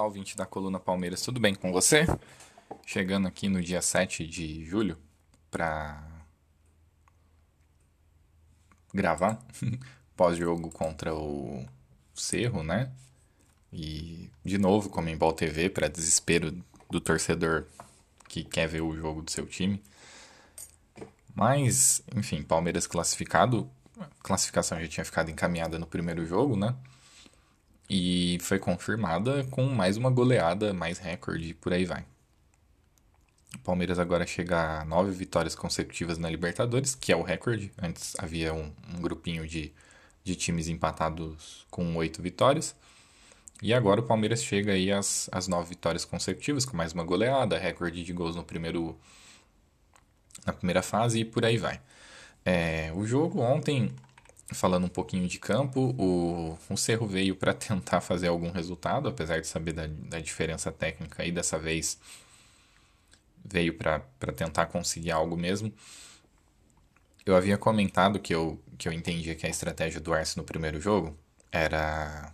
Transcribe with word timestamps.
Olá, 0.00 0.06
ouvinte 0.06 0.34
da 0.34 0.46
Coluna 0.46 0.80
Palmeiras, 0.80 1.20
tudo 1.20 1.38
bem 1.38 1.54
com 1.54 1.70
você? 1.70 2.06
Chegando 2.86 3.28
aqui 3.28 3.50
no 3.50 3.62
dia 3.62 3.82
7 3.82 4.26
de 4.26 4.64
julho 4.64 4.96
para 5.50 6.02
gravar 8.94 9.38
pós-jogo 10.16 10.70
contra 10.70 11.14
o 11.14 11.66
Cerro, 12.14 12.62
né? 12.62 12.90
E 13.70 14.30
de 14.42 14.56
novo, 14.56 14.88
Comembol 14.88 15.34
TV, 15.34 15.68
para 15.68 15.86
desespero 15.86 16.50
do 16.90 16.98
torcedor 16.98 17.66
que 18.26 18.42
quer 18.42 18.68
ver 18.68 18.80
o 18.80 18.96
jogo 18.96 19.20
do 19.20 19.30
seu 19.30 19.46
time. 19.46 19.82
Mas, 21.34 22.02
enfim, 22.16 22.42
Palmeiras 22.42 22.86
classificado. 22.86 23.70
A 24.00 24.08
classificação 24.22 24.80
já 24.80 24.88
tinha 24.88 25.04
ficado 25.04 25.30
encaminhada 25.30 25.78
no 25.78 25.86
primeiro 25.86 26.24
jogo, 26.24 26.56
né? 26.56 26.74
E 27.92 28.38
foi 28.40 28.60
confirmada 28.60 29.42
com 29.50 29.64
mais 29.66 29.96
uma 29.96 30.10
goleada, 30.10 30.72
mais 30.72 30.98
recorde 30.98 31.48
e 31.48 31.54
por 31.54 31.72
aí 31.72 31.84
vai. 31.84 32.04
O 33.56 33.58
Palmeiras 33.58 33.98
agora 33.98 34.24
chega 34.24 34.80
a 34.80 34.84
nove 34.84 35.10
vitórias 35.10 35.56
consecutivas 35.56 36.16
na 36.16 36.30
Libertadores, 36.30 36.94
que 36.94 37.10
é 37.12 37.16
o 37.16 37.22
recorde. 37.22 37.72
Antes 37.82 38.14
havia 38.16 38.54
um, 38.54 38.72
um 38.94 39.00
grupinho 39.00 39.44
de, 39.44 39.72
de 40.22 40.36
times 40.36 40.68
empatados 40.68 41.66
com 41.68 41.96
oito 41.96 42.22
vitórias. 42.22 42.76
E 43.60 43.74
agora 43.74 44.00
o 44.00 44.04
Palmeiras 44.04 44.44
chega 44.44 44.70
aí 44.70 44.92
às, 44.92 45.28
às 45.32 45.48
nove 45.48 45.70
vitórias 45.70 46.04
consecutivas, 46.04 46.64
com 46.64 46.76
mais 46.76 46.92
uma 46.92 47.02
goleada, 47.02 47.58
recorde 47.58 48.04
de 48.04 48.12
gols 48.12 48.36
no 48.36 48.44
primeiro, 48.44 48.96
na 50.46 50.52
primeira 50.52 50.80
fase 50.80 51.18
e 51.18 51.24
por 51.24 51.44
aí 51.44 51.56
vai. 51.56 51.80
É, 52.44 52.92
o 52.94 53.04
jogo 53.04 53.40
ontem 53.40 53.92
falando 54.54 54.84
um 54.84 54.88
pouquinho 54.88 55.26
de 55.28 55.38
campo, 55.38 55.94
o, 55.98 56.58
o 56.68 56.76
Cerro 56.76 57.06
veio 57.06 57.36
para 57.36 57.54
tentar 57.54 58.00
fazer 58.00 58.28
algum 58.28 58.50
resultado, 58.50 59.08
apesar 59.08 59.40
de 59.40 59.46
saber 59.46 59.72
da, 59.72 59.86
da 59.86 60.20
diferença 60.20 60.72
técnica, 60.72 61.24
e 61.24 61.32
dessa 61.32 61.58
vez 61.58 61.98
veio 63.44 63.74
para 63.74 64.00
tentar 64.34 64.66
conseguir 64.66 65.10
algo 65.10 65.36
mesmo. 65.36 65.72
Eu 67.24 67.36
havia 67.36 67.58
comentado 67.58 68.18
que 68.18 68.34
eu, 68.34 68.60
que 68.78 68.88
eu 68.88 68.92
entendia 68.92 69.34
que 69.34 69.46
a 69.46 69.50
estratégia 69.50 70.00
do 70.00 70.12
Arce 70.12 70.36
no 70.36 70.44
primeiro 70.44 70.80
jogo 70.80 71.16
era 71.52 72.32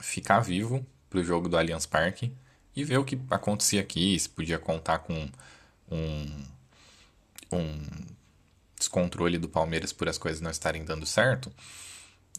ficar 0.00 0.40
vivo 0.40 0.84
para 1.08 1.20
o 1.20 1.24
jogo 1.24 1.48
do 1.48 1.56
Allianz 1.56 1.86
Parque 1.86 2.32
e 2.74 2.84
ver 2.84 2.98
o 2.98 3.04
que 3.04 3.18
acontecia 3.30 3.80
aqui, 3.80 4.18
se 4.18 4.28
podia 4.28 4.58
contar 4.58 4.98
com 4.98 5.28
um, 5.90 6.44
um 7.52 7.82
descontrole 8.86 9.38
do 9.38 9.48
Palmeiras 9.48 9.92
por 9.92 10.08
as 10.08 10.16
coisas 10.16 10.40
não 10.40 10.50
estarem 10.50 10.84
dando 10.84 11.04
certo. 11.04 11.52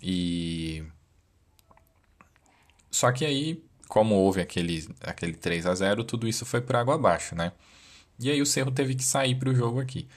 E 0.02 0.84
só 2.90 3.12
que 3.12 3.26
aí, 3.26 3.64
como 3.88 4.16
houve 4.16 4.42
aquele 4.42 4.88
aquele 5.02 5.34
3 5.34 5.66
a 5.66 5.76
0, 5.76 6.04
tudo 6.04 6.28
isso 6.28 6.46
foi 6.46 6.62
por 6.62 6.76
água 6.76 6.96
abaixo, 6.96 7.36
né? 7.36 7.52
E 8.20 8.32
aí 8.32 8.42
o 8.42 8.46
Cerro 8.46 8.72
teve 8.72 8.96
que 8.96 9.04
sair 9.04 9.36
para 9.36 9.50
o 9.50 9.56
jogo 9.56 9.80
aqui. 9.80 10.08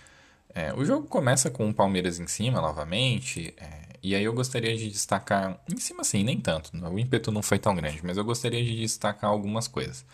É, 0.55 0.73
o 0.75 0.85
jogo 0.85 1.07
começa 1.07 1.51
com 1.51 1.69
o 1.69 1.75
Palmeiras 1.75 2.19
em 2.19 2.27
cima 2.27 2.61
novamente, 2.61 3.55
é, 3.57 3.91
e 4.03 4.15
aí 4.15 4.25
eu 4.25 4.33
gostaria 4.33 4.77
de 4.77 4.91
destacar, 4.91 5.61
em 5.73 5.79
cima 5.79 6.03
sim, 6.03 6.25
nem 6.25 6.41
tanto, 6.41 6.73
o 6.77 6.99
ímpeto 6.99 7.31
não 7.31 7.43
foi 7.43 7.59
tão 7.59 7.75
grande, 7.77 8.01
mas 8.03 8.17
eu 8.17 8.25
gostaria 8.25 8.65
de 8.65 8.77
destacar 8.77 9.31
algumas 9.31 9.69
coisas. 9.69 10.05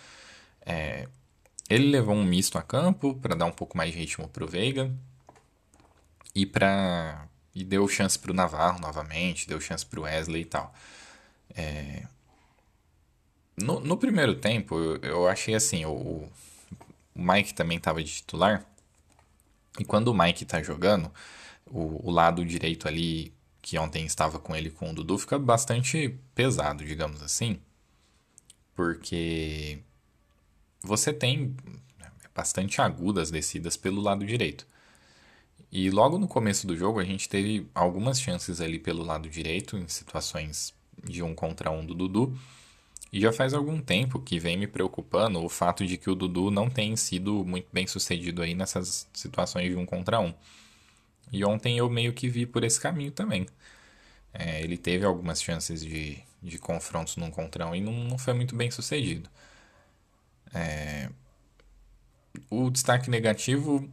É, 0.67 1.09
ele 1.71 1.91
levou 1.91 2.15
um 2.15 2.25
misto 2.25 2.59
a 2.59 2.63
campo 2.63 3.15
para 3.15 3.35
dar 3.35 3.47
um 3.47 3.53
pouco 3.53 3.77
mais 3.79 3.93
de 3.93 3.99
ritmo 3.99 4.29
para 4.29 4.45
o 4.45 4.47
Veiga, 4.47 4.93
e 6.37 6.45
para 6.45 7.27
e 7.55 7.65
deu 7.65 7.89
chance 7.89 8.19
para 8.19 8.31
o 8.31 8.35
Navarro 8.35 8.79
novamente, 8.79 9.49
deu 9.49 9.59
chance 9.59 9.85
para 9.87 9.99
o 9.99 10.03
Wesley 10.03 10.43
e 10.43 10.45
tal. 10.45 10.75
É... 11.55 12.07
No, 13.57 13.81
no, 13.81 13.97
primeiro 13.97 14.35
tempo, 14.35 14.79
eu, 14.79 14.97
eu 14.99 15.27
achei 15.27 15.55
assim, 15.55 15.87
o, 15.87 15.91
o 15.95 16.31
Mike 17.15 17.55
também 17.55 17.79
estava 17.79 18.05
de 18.05 18.13
titular, 18.13 18.67
e 19.81 19.85
quando 19.87 20.09
o 20.09 20.15
Mike 20.15 20.43
está 20.43 20.63
jogando, 20.63 21.11
o, 21.65 22.07
o, 22.07 22.11
lado 22.11 22.45
direito 22.45 22.87
ali, 22.87 23.33
que 23.63 23.79
ontem 23.79 24.05
estava 24.05 24.39
com 24.39 24.55
ele 24.55 24.71
com 24.71 24.91
o 24.91 24.95
Dudu, 24.95 25.17
fica 25.17 25.39
bastante 25.39 26.19
pesado, 26.35 26.85
digamos 26.85 27.23
assim, 27.23 27.59
porque 28.75 29.79
você 30.83 31.15
tem 31.15 31.57
bastante 32.35 32.83
agudas 32.83 33.31
descidas 33.31 33.79
pelo 33.79 34.03
lado 34.03 34.27
direito. 34.27 34.67
E 35.71 35.91
logo 35.91 36.19
no 36.19 36.29
começo 36.29 36.67
do 36.67 36.77
jogo 36.77 37.01
a 37.01 37.05
gente 37.05 37.29
teve 37.29 37.69
algumas 37.75 38.21
chances 38.21 38.61
ali 38.61 38.79
pelo 38.79 39.05
lado 39.05 39.29
direito, 39.29 39.77
em 39.77 39.89
situações 39.89 40.75
de 41.05 41.23
um 41.23 41.35
contra 41.35 41.71
um 41.71 41.85
do 41.85 41.95
Dudu. 41.95 42.37
E 43.13 43.21
já 43.21 43.33
faz 43.33 43.55
algum 43.55 43.81
tempo 43.81 44.21
que 44.21 44.39
vem 44.39 44.57
me 44.57 44.67
preocupando 44.67 45.43
o 45.43 45.49
fato 45.49 45.87
de 45.87 45.97
que 45.97 46.11
o 46.11 46.15
Dudu 46.15 46.51
não 46.51 46.69
tem 46.69 46.97
sido 46.97 47.45
muito 47.45 47.69
bem 47.73 47.87
sucedido 47.87 48.43
aí 48.43 48.55
nessas 48.55 49.09
situações 49.13 49.71
de 49.71 49.77
um 49.77 49.87
contra 49.87 50.21
um. 50.21 50.35
E 51.33 51.45
ontem 51.45 51.79
eu 51.79 51.89
meio 51.91 52.13
que 52.13 52.29
vi 52.29 52.47
por 52.47 52.65
esse 52.65 52.81
caminho 52.81 53.11
também. 53.11 53.47
É, 54.33 54.61
ele 54.63 54.77
teve 54.77 55.05
algumas 55.05 55.43
chances 55.43 55.83
de, 55.83 56.23
de 56.43 56.59
confrontos 56.59 57.17
num 57.17 57.31
contra 57.31 57.67
um 57.67 57.75
e 57.75 57.81
não, 57.81 57.93
não 57.93 58.19
foi 58.19 58.35
muito 58.35 58.55
bem 58.57 58.71
sucedido. 58.71 59.31
É, 60.55 61.11
o 62.51 62.71
destaque 62.71 63.11
negativo 63.11 63.89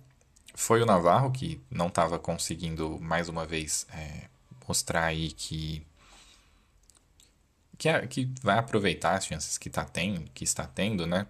foi 0.53 0.81
o 0.81 0.85
Navarro 0.85 1.31
que 1.31 1.61
não 1.69 1.87
estava 1.87 2.19
conseguindo 2.19 2.99
mais 2.99 3.27
uma 3.29 3.45
vez 3.45 3.87
é, 3.91 4.29
mostrar 4.67 5.05
aí 5.05 5.31
que 5.31 5.85
que, 7.77 7.89
é, 7.89 8.05
que 8.07 8.31
vai 8.41 8.57
aproveitar 8.57 9.15
as 9.15 9.25
chances 9.25 9.57
que, 9.57 9.69
tá 9.69 9.83
tendo, 9.83 10.29
que 10.31 10.43
está 10.43 10.65
tendo, 10.65 11.05
né? 11.05 11.27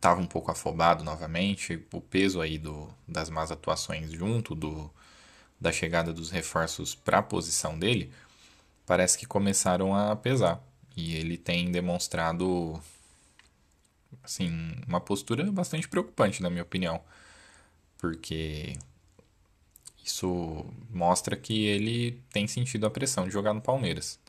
Tava 0.00 0.20
um 0.20 0.26
pouco 0.26 0.50
afobado 0.50 1.04
novamente, 1.04 1.86
o 1.92 2.00
peso 2.00 2.40
aí 2.40 2.58
do, 2.58 2.92
das 3.06 3.30
más 3.30 3.52
atuações 3.52 4.10
junto 4.10 4.54
do, 4.54 4.90
da 5.60 5.70
chegada 5.70 6.12
dos 6.12 6.30
reforços 6.30 6.94
para 6.94 7.18
a 7.18 7.22
posição 7.22 7.78
dele, 7.78 8.12
parece 8.86 9.16
que 9.16 9.26
começaram 9.26 9.94
a 9.94 10.16
pesar. 10.16 10.60
E 10.96 11.14
ele 11.14 11.36
tem 11.36 11.70
demonstrado 11.70 12.82
assim, 14.22 14.74
uma 14.86 15.00
postura 15.00 15.44
bastante 15.52 15.88
preocupante, 15.88 16.42
na 16.42 16.50
minha 16.50 16.62
opinião 16.62 17.00
porque 18.04 18.76
isso 20.04 20.66
mostra 20.90 21.34
que 21.34 21.64
ele 21.64 22.22
tem 22.30 22.46
sentido 22.46 22.84
a 22.84 22.90
pressão 22.90 23.24
de 23.24 23.32
jogar 23.32 23.54
no 23.54 23.62
Palmeiras. 23.62 24.20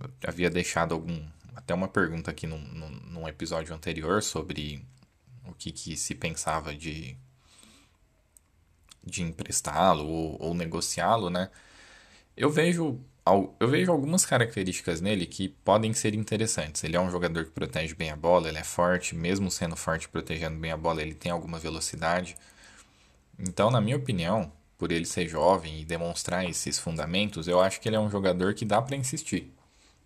Eu 0.00 0.10
havia 0.26 0.48
deixado 0.48 0.94
algum 0.94 1.28
até 1.54 1.74
uma 1.74 1.88
pergunta 1.88 2.30
aqui 2.30 2.46
num, 2.46 2.58
num, 2.58 3.28
episódio 3.28 3.74
anterior 3.74 4.22
sobre 4.22 4.82
o 5.46 5.52
que, 5.52 5.70
que 5.70 5.94
se 5.94 6.14
pensava 6.14 6.74
de 6.74 7.14
de 9.04 9.22
emprestá-lo 9.22 10.06
ou, 10.06 10.40
ou 10.40 10.54
negociá-lo, 10.54 11.28
né? 11.28 11.50
Eu 12.34 12.48
vejo 12.50 12.98
eu 13.24 13.68
vejo 13.68 13.92
algumas 13.92 14.26
características 14.26 15.00
nele 15.00 15.26
que 15.26 15.48
podem 15.48 15.92
ser 15.92 16.14
interessantes. 16.14 16.82
Ele 16.82 16.96
é 16.96 17.00
um 17.00 17.10
jogador 17.10 17.44
que 17.44 17.52
protege 17.52 17.94
bem 17.94 18.10
a 18.10 18.16
bola, 18.16 18.48
ele 18.48 18.58
é 18.58 18.64
forte, 18.64 19.14
mesmo 19.14 19.50
sendo 19.50 19.76
forte 19.76 20.08
protegendo 20.08 20.58
bem 20.58 20.72
a 20.72 20.76
bola, 20.76 21.00
ele 21.00 21.14
tem 21.14 21.30
alguma 21.30 21.58
velocidade. 21.58 22.36
Então, 23.38 23.70
na 23.70 23.80
minha 23.80 23.96
opinião, 23.96 24.52
por 24.76 24.90
ele 24.90 25.04
ser 25.04 25.28
jovem 25.28 25.80
e 25.80 25.84
demonstrar 25.84 26.44
esses 26.48 26.78
fundamentos, 26.78 27.46
eu 27.46 27.60
acho 27.60 27.80
que 27.80 27.88
ele 27.88 27.96
é 27.96 28.00
um 28.00 28.10
jogador 28.10 28.54
que 28.54 28.64
dá 28.64 28.82
para 28.82 28.96
insistir. 28.96 29.52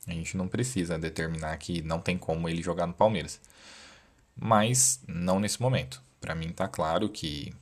A 0.06 0.12
gente 0.12 0.36
não 0.36 0.46
precisa 0.46 0.98
determinar 0.98 1.56
que 1.56 1.82
não 1.82 1.98
tem 1.98 2.18
como 2.18 2.48
ele 2.48 2.62
jogar 2.62 2.86
no 2.86 2.92
Palmeiras. 2.92 3.40
Mas 4.36 5.00
não 5.08 5.40
nesse 5.40 5.60
momento. 5.60 6.02
Para 6.20 6.34
mim 6.34 6.50
tá 6.52 6.68
claro 6.68 7.08
que 7.08 7.54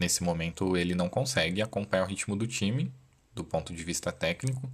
nesse 0.00 0.22
momento 0.22 0.76
ele 0.76 0.94
não 0.94 1.08
consegue 1.08 1.60
acompanhar 1.60 2.04
o 2.04 2.06
ritmo 2.06 2.36
do 2.36 2.46
time 2.46 2.92
do 3.34 3.44
ponto 3.44 3.74
de 3.74 3.82
vista 3.82 4.12
técnico 4.12 4.70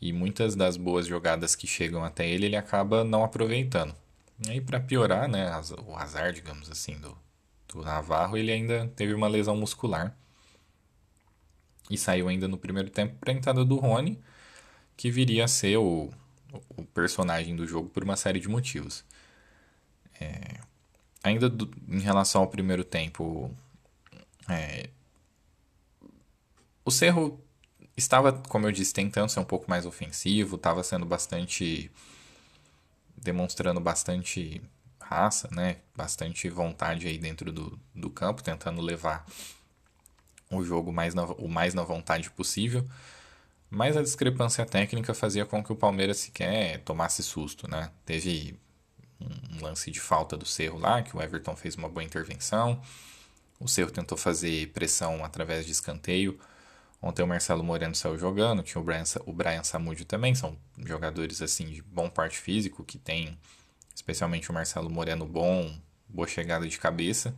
E 0.00 0.12
muitas 0.12 0.54
das 0.56 0.76
boas 0.76 1.06
jogadas 1.06 1.54
que 1.56 1.66
chegam 1.66 2.04
até 2.04 2.28
ele, 2.28 2.46
ele 2.46 2.56
acaba 2.56 3.04
não 3.04 3.24
aproveitando. 3.24 3.94
E 4.46 4.50
aí, 4.50 4.60
para 4.60 4.80
piorar, 4.80 5.28
né, 5.28 5.48
o 5.86 5.96
azar, 5.96 6.32
digamos 6.32 6.70
assim, 6.70 6.98
do, 6.98 7.16
do 7.68 7.82
Navarro, 7.82 8.36
ele 8.36 8.50
ainda 8.52 8.88
teve 8.96 9.14
uma 9.14 9.28
lesão 9.28 9.56
muscular. 9.56 10.16
E 11.90 11.96
saiu 11.98 12.28
ainda 12.28 12.48
no 12.48 12.56
primeiro 12.58 12.90
tempo 12.90 13.16
para 13.20 13.32
a 13.32 13.36
entrada 13.36 13.64
do 13.64 13.76
Rony, 13.76 14.18
que 14.96 15.10
viria 15.10 15.44
a 15.44 15.48
ser 15.48 15.76
o, 15.78 16.10
o 16.76 16.84
personagem 16.86 17.54
do 17.54 17.66
jogo 17.66 17.88
por 17.88 18.02
uma 18.04 18.16
série 18.16 18.40
de 18.40 18.48
motivos. 18.48 19.04
É, 20.20 20.60
ainda 21.22 21.48
do, 21.48 21.70
em 21.88 22.00
relação 22.00 22.42
ao 22.42 22.48
primeiro 22.48 22.84
tempo, 22.84 23.50
é, 24.48 24.88
o 26.84 26.90
Cerro 26.90 27.40
estava, 27.96 28.32
como 28.32 28.66
eu 28.66 28.72
disse, 28.72 28.92
tentando 28.94 29.28
ser 29.30 29.40
um 29.40 29.44
pouco 29.44 29.68
mais 29.68 29.86
ofensivo, 29.86 30.56
estava 30.56 30.82
sendo 30.82 31.06
bastante. 31.06 31.90
demonstrando 33.16 33.80
bastante 33.80 34.62
raça, 35.00 35.48
né? 35.52 35.78
Bastante 35.96 36.48
vontade 36.48 37.06
aí 37.06 37.18
dentro 37.18 37.52
do, 37.52 37.78
do 37.94 38.10
campo, 38.10 38.42
tentando 38.42 38.80
levar 38.80 39.24
o 40.50 40.62
jogo 40.64 40.92
mais 40.92 41.14
na, 41.14 41.24
o 41.24 41.48
mais 41.48 41.74
na 41.74 41.82
vontade 41.82 42.30
possível. 42.30 42.86
Mas 43.70 43.96
a 43.96 44.02
discrepância 44.02 44.66
técnica 44.66 45.14
fazia 45.14 45.46
com 45.46 45.62
que 45.64 45.72
o 45.72 45.76
Palmeiras 45.76 46.18
sequer 46.18 46.80
tomasse 46.84 47.22
susto, 47.22 47.68
né? 47.70 47.90
Teve 48.04 48.54
um 49.20 49.62
lance 49.62 49.90
de 49.90 50.00
falta 50.00 50.36
do 50.36 50.44
Cerro 50.44 50.78
lá, 50.78 51.02
que 51.02 51.16
o 51.16 51.22
Everton 51.22 51.56
fez 51.56 51.74
uma 51.76 51.88
boa 51.88 52.04
intervenção. 52.04 52.80
O 53.58 53.68
Cerro 53.68 53.90
tentou 53.90 54.18
fazer 54.18 54.68
pressão 54.72 55.24
através 55.24 55.64
de 55.64 55.72
escanteio. 55.72 56.38
Ontem 57.02 57.22
o 57.22 57.26
Marcelo 57.26 57.64
Moreno 57.64 57.96
saiu 57.96 58.16
jogando, 58.16 58.62
tinha 58.62 58.80
o 58.80 58.84
Brian, 58.84 59.02
o 59.26 59.32
Brian 59.32 59.64
Samudio 59.64 60.04
também, 60.04 60.36
são 60.36 60.56
jogadores 60.86 61.42
assim 61.42 61.66
de 61.66 61.82
bom 61.82 62.08
parte 62.08 62.38
físico, 62.38 62.84
que 62.84 62.96
tem 62.96 63.36
especialmente 63.92 64.48
o 64.50 64.54
Marcelo 64.54 64.88
Moreno 64.88 65.26
bom, 65.26 65.76
boa 66.08 66.28
chegada 66.28 66.68
de 66.68 66.78
cabeça. 66.78 67.34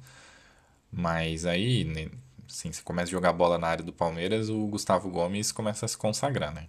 Mas 0.93 1.47
aí, 1.47 1.85
né, 1.85 2.11
assim, 2.47 2.71
você 2.71 2.83
começa 2.83 3.09
a 3.09 3.13
jogar 3.13 3.33
bola 3.33 3.57
na 3.57 3.67
área 3.67 3.83
do 3.83 3.93
Palmeiras, 3.93 4.51
o 4.51 4.67
Gustavo 4.67 5.09
Gomes 5.09 5.51
começa 5.51 5.87
a 5.87 5.89
se 5.89 5.97
consagrar, 5.97 6.53
né? 6.53 6.69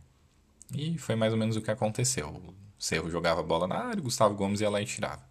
E 0.73 0.97
foi 0.97 1.15
mais 1.15 1.33
ou 1.33 1.37
menos 1.37 1.57
o 1.57 1.61
que 1.61 1.69
aconteceu. 1.69 2.41
Cerro 2.79 3.09
jogava 3.09 3.43
bola 3.43 3.67
na 3.67 3.75
área, 3.75 4.01
Gustavo 4.01 4.35
Gomes 4.35 4.61
ia 4.61 4.69
lá 4.69 4.81
e 4.81 4.85
tirava. 4.85 5.21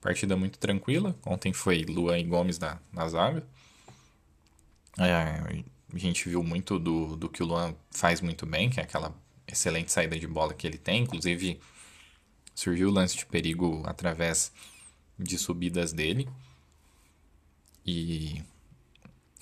Partida 0.00 0.34
muito 0.34 0.58
tranquila. 0.58 1.14
Ontem 1.26 1.52
foi 1.52 1.84
Luan 1.84 2.18
e 2.18 2.24
Gomes 2.24 2.58
na, 2.58 2.78
na 2.90 3.06
zaga. 3.06 3.44
É, 4.98 5.62
a 5.92 5.98
gente 5.98 6.28
viu 6.28 6.42
muito 6.42 6.78
do, 6.78 7.16
do 7.16 7.28
que 7.28 7.42
o 7.42 7.46
Luan 7.46 7.74
faz 7.90 8.20
muito 8.20 8.46
bem, 8.46 8.70
que 8.70 8.80
é 8.80 8.82
aquela 8.82 9.14
excelente 9.46 9.90
saída 9.90 10.18
de 10.18 10.26
bola 10.26 10.54
que 10.54 10.66
ele 10.66 10.78
tem. 10.78 11.02
Inclusive, 11.02 11.60
surgiu 12.54 12.88
o 12.88 12.92
lance 12.92 13.16
de 13.16 13.26
perigo 13.26 13.82
através 13.86 14.52
de 15.18 15.36
subidas 15.38 15.92
dele. 15.92 16.28
E 17.84 18.42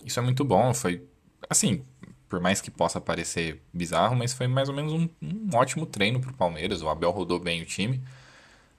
isso 0.05 0.19
é 0.19 0.23
muito 0.23 0.45
bom. 0.45 0.73
Foi 0.73 1.07
assim, 1.49 1.85
por 2.29 2.41
mais 2.41 2.61
que 2.61 2.71
possa 2.71 3.01
parecer 3.01 3.63
bizarro, 3.73 4.17
mas 4.17 4.33
foi 4.33 4.47
mais 4.47 4.69
ou 4.69 4.75
menos 4.75 4.93
um, 4.93 5.09
um 5.21 5.51
ótimo 5.55 5.87
treino 5.87 6.21
para 6.21 6.31
o 6.31 6.35
Palmeiras. 6.35 6.83
O 6.83 6.89
Abel 6.89 7.11
rodou 7.11 7.39
bem 7.39 7.63
o 7.63 7.67
time 7.67 8.03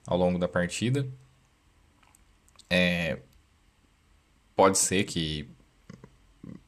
ao 0.06 0.16
longo 0.18 0.38
da 0.38 0.48
partida. 0.48 1.08
É, 2.68 3.20
pode 4.54 4.78
ser 4.78 5.04
que 5.04 5.48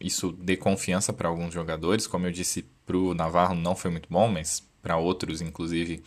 isso 0.02 0.32
dê 0.32 0.56
confiança 0.56 1.12
para 1.12 1.28
alguns 1.28 1.54
jogadores. 1.54 2.06
Como 2.06 2.26
eu 2.26 2.32
disse, 2.32 2.62
para 2.84 2.96
o 2.96 3.14
Navarro 3.14 3.54
não 3.54 3.76
foi 3.76 3.90
muito 3.90 4.08
bom, 4.10 4.28
mas 4.28 4.60
para 4.82 4.96
outros, 4.96 5.40
inclusive, 5.40 6.02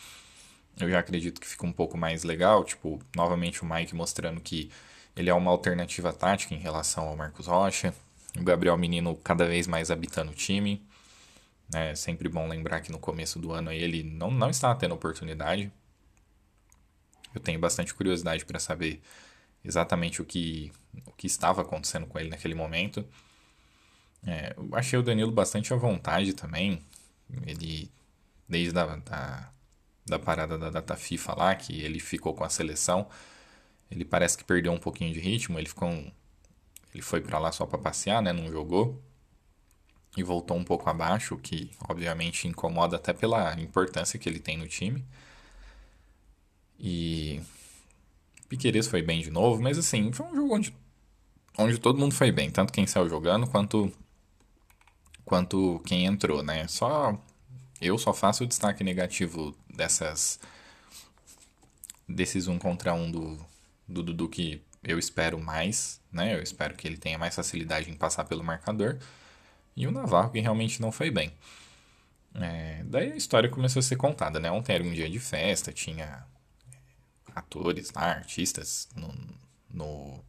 eu 0.79 0.89
já 0.89 0.99
acredito 0.99 1.39
que 1.39 1.47
fica 1.47 1.65
um 1.65 1.71
pouco 1.71 1.97
mais 1.97 2.23
legal. 2.23 2.63
Tipo, 2.63 2.99
novamente 3.15 3.63
o 3.63 3.65
Mike 3.65 3.95
mostrando 3.95 4.41
que 4.41 4.69
ele 5.15 5.29
é 5.29 5.33
uma 5.33 5.49
alternativa 5.49 6.11
tática 6.11 6.53
em 6.53 6.59
relação 6.59 7.07
ao 7.07 7.15
Marcos 7.15 7.47
Rocha. 7.47 7.93
O 8.37 8.43
Gabriel 8.43 8.77
Menino 8.77 9.15
cada 9.23 9.45
vez 9.47 9.65
mais 9.65 9.89
habitando 9.89 10.31
o 10.31 10.35
time. 10.35 10.85
É 11.73 11.95
sempre 11.95 12.27
bom 12.29 12.47
lembrar 12.47 12.81
que 12.81 12.91
no 12.91 12.99
começo 12.99 13.39
do 13.39 13.51
ano 13.51 13.71
ele 13.71 14.03
não, 14.03 14.29
não 14.29 14.49
estava 14.49 14.77
tendo 14.77 14.93
oportunidade. 14.93 15.71
Eu 17.33 17.41
tenho 17.41 17.59
bastante 17.59 17.93
curiosidade 17.93 18.45
para 18.45 18.59
saber 18.59 19.01
exatamente 19.63 20.21
o 20.21 20.25
que, 20.25 20.71
o 21.05 21.11
que 21.13 21.27
estava 21.27 21.61
acontecendo 21.61 22.05
com 22.05 22.19
ele 22.19 22.29
naquele 22.29 22.53
momento. 22.53 23.05
É, 24.25 24.55
achei 24.73 24.97
o 24.97 25.03
Danilo 25.03 25.31
bastante 25.31 25.73
à 25.73 25.77
vontade 25.77 26.33
também. 26.33 26.81
Ele, 27.45 27.91
desde 28.47 28.77
a 28.77 28.95
da, 28.95 29.51
da 30.05 30.19
parada 30.19 30.57
da 30.57 30.69
data 30.69 30.95
FIFA 30.95 31.35
lá, 31.35 31.55
que 31.55 31.81
ele 31.81 31.99
ficou 31.99 32.33
com 32.33 32.43
a 32.43 32.49
seleção, 32.49 33.07
ele 33.89 34.03
parece 34.03 34.37
que 34.37 34.43
perdeu 34.43 34.71
um 34.71 34.79
pouquinho 34.79 35.13
de 35.13 35.19
ritmo. 35.19 35.59
Ele 35.59 35.67
ficou 35.67 35.89
um, 35.89 36.11
ele 36.93 37.01
foi 37.01 37.21
para 37.21 37.37
lá 37.39 37.51
só 37.51 37.65
para 37.65 37.77
passear, 37.77 38.21
né? 38.21 38.33
Não 38.33 38.51
jogou. 38.51 39.01
E 40.17 40.23
voltou 40.23 40.57
um 40.57 40.63
pouco 40.63 40.89
abaixo, 40.89 41.35
o 41.35 41.37
que 41.37 41.69
obviamente 41.89 42.47
incomoda 42.47 42.95
até 42.95 43.11
pela 43.13 43.53
importância 43.59 44.17
que 44.17 44.29
ele 44.29 44.39
tem 44.39 44.57
no 44.57 44.67
time. 44.67 45.05
E 46.79 47.41
Piqueires 48.47 48.87
foi 48.87 49.01
bem 49.01 49.21
de 49.21 49.29
novo, 49.29 49.61
mas 49.61 49.77
assim, 49.77 50.11
foi 50.13 50.25
um 50.27 50.35
jogo 50.35 50.55
onde, 50.55 50.73
onde 51.57 51.77
todo 51.77 51.99
mundo 51.99 52.13
foi 52.13 52.31
bem, 52.31 52.49
tanto 52.49 52.71
quem 52.71 52.87
saiu 52.87 53.09
jogando 53.09 53.47
quanto 53.47 53.91
quanto 55.25 55.81
quem 55.85 56.05
entrou, 56.05 56.43
né? 56.43 56.67
Só 56.67 57.17
eu 57.81 57.97
só 57.97 58.13
faço 58.13 58.43
o 58.43 58.47
destaque 58.47 58.83
negativo 58.83 59.55
dessas 59.75 60.39
desses 62.07 62.47
um 62.47 62.57
contra 62.57 62.93
um 62.93 63.11
do 63.11 63.45
do 63.87 64.03
Dudu 64.03 64.29
que 64.29 64.61
eu 64.83 64.99
espero 64.99 65.39
mais, 65.39 65.99
né? 66.11 66.35
Eu 66.35 66.41
espero 66.43 66.75
que 66.75 66.87
ele 66.87 66.97
tenha 66.97 67.17
mais 67.17 67.35
facilidade 67.35 67.89
em 67.89 67.95
passar 67.95 68.25
pelo 68.25 68.43
marcador. 68.43 68.97
E 69.75 69.87
o 69.87 69.91
Navarro, 69.91 70.31
que 70.31 70.39
realmente 70.39 70.81
não 70.81 70.91
foi 70.91 71.11
bem. 71.11 71.33
É, 72.35 72.83
daí 72.85 73.11
a 73.13 73.15
história 73.15 73.49
começou 73.49 73.79
a 73.79 73.83
ser 73.83 73.95
contada, 73.95 74.39
né? 74.39 74.51
Ontem 74.51 74.73
era 74.73 74.83
um 74.83 74.93
dia 74.93 75.09
de 75.09 75.19
festa, 75.19 75.71
tinha 75.71 76.25
atores 77.33 77.91
lá, 77.91 78.11
artistas 78.11 78.87
no, 78.95 79.13
no, 79.69 80.23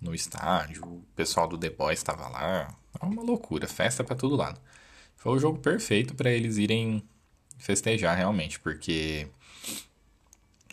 no 0.00 0.14
estádio, 0.14 0.84
o 0.84 1.02
pessoal 1.16 1.48
do 1.48 1.58
The 1.58 1.70
Boys 1.70 1.98
estava 1.98 2.28
lá. 2.28 2.74
É 3.00 3.04
uma 3.04 3.22
loucura, 3.22 3.66
festa 3.66 4.04
para 4.04 4.16
todo 4.16 4.36
lado. 4.36 4.60
Foi 5.16 5.32
o 5.32 5.38
jogo 5.38 5.58
perfeito 5.58 6.14
para 6.14 6.30
eles 6.30 6.56
irem 6.56 7.02
festejar 7.58 8.16
realmente, 8.16 8.60
porque 8.60 9.28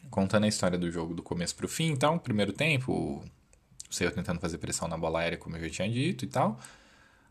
contando 0.10 0.44
a 0.44 0.48
história 0.48 0.78
do 0.78 0.92
jogo 0.92 1.13
do 1.13 1.24
começo 1.24 1.56
pro 1.56 1.68
fim, 1.68 1.92
então, 1.92 2.20
primeiro 2.20 2.51
tempo, 2.51 2.92
o 3.90 3.94
Cerro 3.94 4.12
tentando 4.12 4.40
fazer 4.40 4.58
pressão 4.58 4.88
na 4.88 4.98
bola 4.98 5.20
aérea, 5.20 5.38
como 5.38 5.56
eu 5.58 5.63
já 5.63 5.70
tinha 5.70 5.90
dito 5.90 6.25
e 6.25 6.28
tal. 6.28 6.60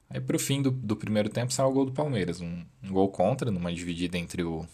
Aí 0.09 0.21
pro 0.21 0.39
fim 0.39 0.61
do, 0.61 0.71
do 0.71 0.97
primeiro 0.97 1.29
tempo 1.29 1.53
saiu 1.53 1.69
o 1.69 1.73
gol 1.73 1.87
do 1.87 1.93
Palmeiras, 1.93 2.41
um, 2.41 2.65
um 2.83 2.91
gol 2.91 3.09
contra, 3.11 3.51
numa 3.51 3.73
dividida 3.73 4.19
entre 4.19 4.43
o, 4.43 4.67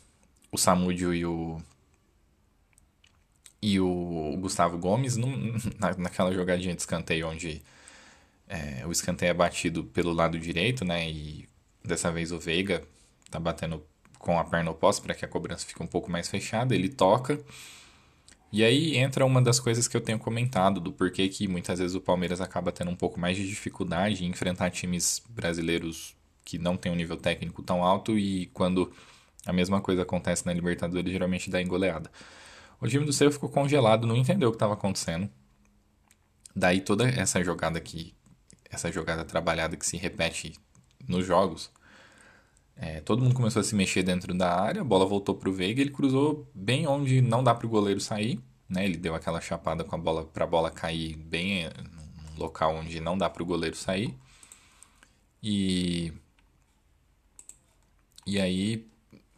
o 0.51 0.57
Samúdio 0.59 1.15
e 1.15 1.25
o 1.27 1.61
e 3.63 3.81
o 3.81 4.37
Gustavo 4.39 4.79
Gomes 4.79 5.17
num, 5.17 5.57
na, 5.79 5.95
naquela 5.97 6.33
jogadinha 6.33 6.75
de 6.75 6.81
escanteio 6.81 7.29
onde 7.29 7.63
é, 8.49 8.87
o 8.87 8.93
escanteio 8.93 9.31
é 9.31 9.35
batido 9.35 9.85
pelo 9.85 10.13
lado 10.13 10.39
direito, 10.39 10.85
né? 10.85 11.09
E 11.09 11.49
dessa 11.85 12.11
vez 12.11 12.33
o 12.33 12.39
Veiga 12.39 12.83
tá 13.31 13.41
batendo 13.41 13.83
com 14.19 14.39
a 14.39 14.45
perna 14.45 14.71
oposta 14.71 15.03
para 15.03 15.15
que 15.15 15.25
a 15.25 15.29
cobrança 15.29 15.67
fique 15.67 15.83
um 15.83 15.87
pouco 15.87 16.11
mais 16.11 16.29
fechada. 16.29 16.75
Ele 16.75 16.89
toca 16.89 17.41
e 18.53 18.65
aí 18.65 18.97
entra 18.97 19.27
uma 19.27 19.43
das 19.43 19.59
coisas 19.59 19.89
que 19.89 19.97
eu 19.97 20.01
tenho 20.01 20.19
comentado 20.19 20.81
do 20.81 20.93
porquê 20.93 21.29
que 21.29 21.49
muitas 21.49 21.79
vezes 21.79 21.95
o 21.95 22.01
Palmeiras 22.01 22.41
acaba 22.41 22.73
tendo 22.73 22.91
um 22.91 22.97
pouco 22.97 23.19
mais 23.19 23.37
de 23.37 23.47
dificuldade 23.47 24.25
em 24.25 24.29
enfrentar 24.29 24.71
times 24.71 25.23
brasileiros 25.29 26.17
que 26.45 26.59
não 26.59 26.77
têm 26.77 26.93
um 26.93 26.95
nível 26.95 27.17
técnico 27.17 27.63
tão 27.63 27.83
alto 27.85 28.17
e 28.17 28.47
quando 28.47 28.93
a 29.45 29.53
mesma 29.53 29.81
coisa 29.81 30.03
acontece 30.03 30.47
na 30.47 30.53
Libertadores 30.53 31.13
geralmente 31.13 31.51
dá 31.51 31.61
engoleada. 31.61 32.11
O 32.81 32.87
time 32.87 33.05
do 33.05 33.13
Cerro 33.13 33.33
ficou 33.33 33.49
congelado, 33.49 34.07
não 34.07 34.17
entendeu 34.17 34.49
o 34.49 34.53
que 34.53 34.57
estava 34.57 34.75
acontecendo. 34.75 35.29
Daí 36.55 36.81
toda 36.81 37.09
essa 37.09 37.43
jogada 37.43 37.79
aqui, 37.79 38.15
essa 38.77 38.93
jogada 38.93 39.25
trabalhada 39.25 39.77
que 39.77 39.87
se 39.87 39.97
repete 39.97 40.55
nos 41.09 41.27
jogos, 41.27 41.71
é, 42.77 43.01
todo 43.01 43.23
mundo 43.23 43.35
começou 43.35 43.61
a 43.61 43.65
se 43.65 43.75
mexer 43.75 44.03
dentro 44.03 44.35
da 44.35 44.55
área, 44.55 44.83
a 44.83 44.85
bola 44.85 45.07
voltou 45.07 45.35
para 45.35 45.49
o 45.49 45.53
Veiga, 45.53 45.81
ele 45.81 45.91
cruzou 45.91 46.49
bem 46.55 46.87
onde 46.87 47.21
não 47.23 47.43
dá 47.43 47.55
para 47.55 47.67
o 47.67 47.71
goleiro 47.71 48.01
sair, 48.01 48.39
né? 48.69 48.85
Ele 48.85 48.97
deu 48.99 49.15
aquela 49.15 49.41
chapada 49.41 49.83
com 49.83 49.95
a 49.95 49.99
bola 49.99 50.25
para 50.27 50.45
a 50.45 50.47
bola 50.47 50.71
cair 50.71 51.17
bem 51.17 51.65
é, 51.65 51.73
no 52.35 52.45
local 52.45 52.75
onde 52.75 53.01
não 53.01 53.17
dá 53.17 53.31
para 53.31 53.43
o 53.43 53.47
goleiro 53.47 53.77
sair. 53.77 54.15
E 55.43 56.13
e 58.27 58.41
aí, 58.41 58.87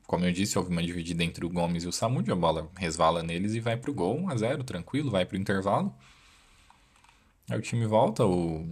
como 0.06 0.24
eu 0.24 0.32
disse, 0.32 0.58
houve 0.58 0.70
uma 0.70 0.82
dividida 0.82 1.22
entre 1.22 1.44
o 1.44 1.50
Gomes 1.50 1.84
e 1.84 1.88
o 1.88 1.92
Samud, 1.92 2.30
a 2.30 2.34
bola 2.34 2.70
resvala 2.76 3.22
neles 3.22 3.54
e 3.54 3.60
vai 3.60 3.76
para 3.76 3.90
o 3.90 3.94
gol, 3.94 4.18
1 4.18 4.30
a 4.30 4.36
0, 4.36 4.64
tranquilo, 4.64 5.10
vai 5.10 5.24
para 5.26 5.36
o 5.36 5.40
intervalo. 5.40 5.94
Aí 7.50 7.58
o 7.58 7.62
time 7.62 7.86
volta, 7.86 8.24
o 8.26 8.66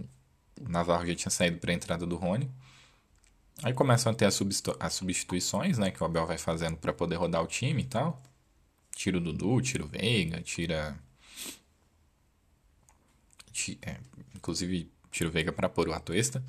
Navarro 0.67 1.05
já 1.05 1.15
tinha 1.15 1.31
saído 1.31 1.57
para 1.57 1.71
a 1.71 1.75
entrada 1.75 2.05
do 2.05 2.15
Rony. 2.15 2.49
Aí 3.63 3.73
começam 3.73 4.11
a 4.11 4.15
ter 4.15 4.25
as, 4.25 4.93
substituições, 4.93 5.77
né, 5.77 5.89
que 5.89 6.01
o 6.01 6.05
Abel 6.05 6.25
vai 6.27 6.37
fazendo 6.37 6.77
para 6.77 6.93
poder 6.93 7.15
rodar 7.15 7.41
o 7.43 7.47
time 7.47 7.81
e 7.81 7.85
tal. 7.85 8.21
Tira 8.95 9.17
o 9.17 9.21
Dudu, 9.21 9.61
tira 9.61 9.83
o 9.83 9.87
Veiga, 9.87 10.41
tira. 10.41 10.97
É, 13.81 13.97
inclusive, 14.35 14.91
tira 15.11 15.29
o 15.29 15.31
Veiga 15.31 15.51
para 15.51 15.67
pôr 15.67 15.89
o 15.89 15.93
Atuesta, 15.93 16.43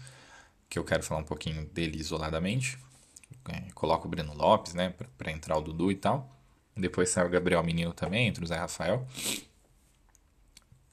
que 0.69 0.79
eu 0.79 0.85
quero 0.85 1.03
falar 1.03 1.21
um 1.23 1.25
pouquinho 1.25 1.65
dele 1.67 1.99
isoladamente. 1.99 2.79
É, 3.49 3.71
coloca 3.73 4.07
o 4.07 4.11
Breno 4.11 4.35
Lopes, 4.35 4.75
né, 4.75 4.95
para 5.17 5.33
entrar 5.33 5.57
o 5.57 5.63
Dudu 5.63 5.91
e 5.91 5.97
tal. 5.97 6.31
Depois 6.77 7.09
sai 7.09 7.27
o 7.27 7.31
Gabriel 7.31 7.63
Menino 7.65 7.93
também, 7.93 8.29
entre 8.29 8.45
o 8.45 8.47
Zé 8.47 8.57
Rafael. 8.57 9.07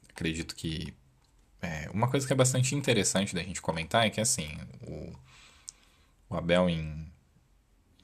Acredito 0.09 0.55
que. 0.55 0.93
É, 1.65 1.89
uma 1.91 2.07
coisa 2.07 2.27
que 2.27 2.33
é 2.33 2.35
bastante 2.35 2.75
interessante 2.75 3.33
da 3.33 3.41
gente 3.41 3.61
comentar 3.61 4.05
é 4.05 4.09
que, 4.11 4.21
assim, 4.21 4.47
o, 4.87 5.11
o 6.29 6.35
Abel, 6.35 6.69
em, 6.69 7.11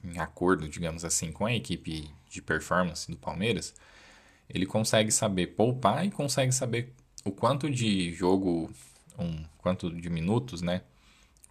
em 0.02 0.18
acordo, 0.18 0.68
digamos 0.68 1.04
assim, 1.04 1.30
com 1.30 1.46
a 1.46 1.54
equipe 1.54 2.10
de 2.28 2.42
performance 2.42 3.08
do 3.08 3.16
Palmeiras, 3.16 3.72
ele 4.48 4.66
consegue 4.66 5.12
saber 5.12 5.48
poupar 5.48 6.04
e 6.04 6.10
consegue 6.10 6.52
saber 6.52 6.92
o 7.24 7.30
quanto 7.30 7.70
de 7.70 8.12
jogo, 8.12 8.68
um 9.18 9.44
quanto 9.58 9.90
de 9.94 10.10
minutos, 10.10 10.60
né, 10.60 10.82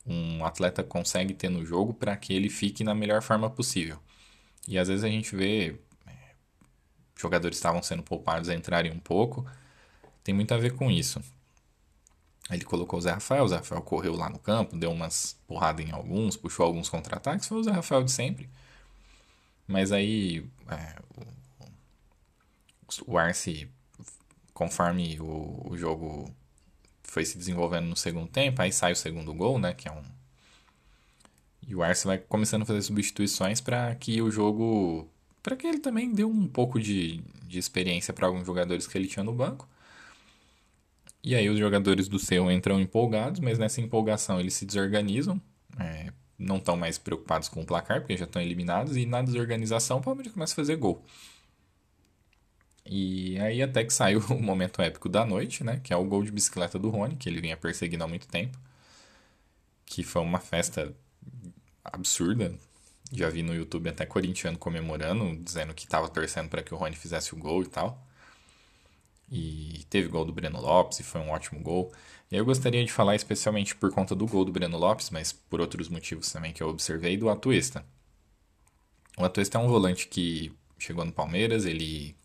um 0.06 0.44
atleta 0.46 0.84
consegue 0.84 1.34
ter 1.34 1.50
no 1.50 1.66
jogo 1.66 1.94
para 1.94 2.18
que 2.18 2.34
ele 2.34 2.50
fique 2.50 2.84
na 2.84 2.94
melhor 2.94 3.22
forma 3.22 3.50
possível. 3.50 4.00
E 4.68 4.78
às 4.78 4.88
vezes 4.90 5.04
a 5.04 5.08
gente 5.08 5.36
vê 5.36 5.80
jogadores 7.18 7.58
estavam 7.58 7.82
sendo 7.84 8.04
poupados 8.04 8.50
a 8.50 8.56
entrarem 8.56 8.92
um 8.92 9.00
pouco. 9.00 9.46
Tem 10.24 10.34
muito 10.34 10.54
a 10.54 10.58
ver 10.58 10.76
com 10.76 10.90
isso. 10.90 11.22
Ele 12.52 12.66
colocou 12.66 13.00
o 13.00 13.02
Zé 13.02 13.12
Rafael, 13.12 13.44
o 13.44 13.48
Zé 13.48 13.58
Rafael 13.58 13.82
correu 13.82 14.16
lá 14.16 14.30
no 14.30 14.40
campo, 14.40 14.78
deu 14.78 14.92
umas 14.92 15.40
porradas 15.48 15.86
em 15.86 15.92
alguns, 15.92 16.36
puxou 16.36 16.66
alguns 16.66 16.90
contra-ataques, 16.90 17.48
foi 17.48 17.60
o 17.60 17.64
Zé 17.64 17.72
Rafael 17.72 18.04
de 18.04 18.12
sempre. 18.12 18.50
Mas 19.68 19.92
aí 19.92 20.46
é, 20.70 20.96
o, 23.08 23.14
o 23.14 23.18
Arce, 23.18 23.70
conforme 24.54 25.20
o, 25.20 25.68
o 25.70 25.78
jogo 25.78 26.30
foi 27.04 27.26
se 27.26 27.38
desenvolvendo 27.38 27.88
no 27.88 27.96
segundo 27.96 28.28
tempo, 28.28 28.62
aí 28.62 28.72
sai 28.72 28.94
o 28.94 28.96
segundo 28.96 29.34
gol, 29.34 29.60
né, 29.60 29.74
que 29.74 29.88
é 29.88 29.92
um 29.92 30.04
e 31.68 31.76
o 31.76 31.84
Arce 31.84 32.06
vai 32.06 32.18
começando 32.18 32.64
a 32.64 32.66
fazer 32.66 32.82
substituições 32.82 33.62
para 33.62 33.94
que 33.96 34.22
o 34.22 34.32
jogo 34.32 35.08
para 35.44 35.56
que 35.56 35.66
ele 35.66 35.80
também 35.80 36.12
dê 36.12 36.24
um 36.24 36.48
pouco 36.48 36.80
de, 36.80 37.22
de 37.46 37.58
experiência 37.58 38.14
para 38.14 38.28
alguns 38.28 38.46
jogadores 38.46 38.86
que 38.88 38.98
ele 38.98 39.08
tinha 39.08 39.24
no 39.24 39.34
banco. 39.34 39.68
E 41.24 41.36
aí 41.36 41.50
os 41.50 41.60
jogadores 41.60 42.08
do 42.08 42.18
seu 42.18 42.52
entram 42.52 42.80
empolgados, 42.80 43.40
mas 43.40 43.60
nessa 43.60 43.80
empolgação 43.80 44.40
eles 44.40 44.56
se 44.56 44.66
desorganizam, 44.66 45.40
é, 45.80 46.12
não 46.38 46.58
estão 46.58 46.76
mais 46.76 46.98
preocupados 46.98 47.48
com 47.48 47.62
o 47.62 47.66
placar, 47.66 48.02
porque 48.02 48.18
já 48.18 48.26
estão 48.26 48.42
eliminados, 48.42 48.98
e 48.98 49.06
na 49.06 49.22
desorganização 49.22 50.00
o 50.00 50.02
Palmeiras 50.02 50.34
começa 50.34 50.54
a 50.54 50.56
fazer 50.56 50.76
gol. 50.78 51.06
E 52.86 53.40
aí 53.40 53.62
até 53.62 53.84
que 53.84 53.94
saiu 53.94 54.20
o 54.30 54.42
momento 54.42 54.82
épico 54.82 55.08
da 55.08 55.26
noite, 55.26 55.64
né? 55.64 55.80
Que 55.84 55.94
é 55.94 55.96
o 55.96 56.04
gol 56.04 56.24
de 56.24 56.32
bicicleta 56.32 56.80
do 56.80 56.90
Rony, 56.90 57.16
que 57.16 57.30
ele 57.30 57.42
vinha 57.42 57.56
perseguindo 57.56 58.04
há 58.04 58.08
muito 58.08 58.28
tempo. 58.28 58.58
Que 59.86 60.04
foi 60.04 60.22
uma 60.22 60.40
festa 60.40 60.94
absurda. 61.84 62.54
Já 63.12 63.30
vi 63.30 63.44
no 63.44 63.54
YouTube 63.54 63.90
até 63.90 64.06
corintiano 64.06 64.58
comemorando, 64.58 65.36
dizendo 65.44 65.74
que 65.74 65.84
estava 65.86 66.10
torcendo 66.10 66.50
para 66.50 66.64
que 66.64 66.74
o 66.74 66.78
Rony 66.78 66.96
fizesse 66.96 67.34
o 67.34 67.38
gol 67.38 67.64
e 67.64 67.68
tal. 67.68 68.02
E 69.32 69.86
teve 69.90 70.10
gol 70.10 70.26
do 70.26 70.34
Breno 70.34 70.60
Lopes 70.60 71.00
e 71.00 71.04
foi 71.04 71.22
um 71.22 71.30
ótimo 71.30 71.62
gol. 71.62 71.92
E 72.32 72.36
eu 72.36 72.46
gostaria 72.46 72.84
de 72.84 72.92
falar 72.92 73.16
especialmente 73.16 73.76
por 73.76 73.92
conta 73.92 74.14
do 74.14 74.28
gol 74.28 74.44
do 74.46 74.52
Breno 74.52 74.78
Lopes, 74.78 75.10
mas 75.10 75.32
por 75.32 75.62
outros 75.62 75.88
motivos 75.90 76.32
também 76.32 76.52
que 76.54 76.62
eu 76.62 76.70
observei, 76.70 77.18
do 77.18 77.30
Atuesta. 77.30 77.86
O 79.18 79.24
Atuesta 79.24 79.58
é 79.58 79.62
um 79.62 79.68
volante 79.68 80.08
que 80.08 80.54
chegou 80.78 81.06
no 81.06 81.12
Palmeiras, 81.14 81.66
ele 81.66 82.16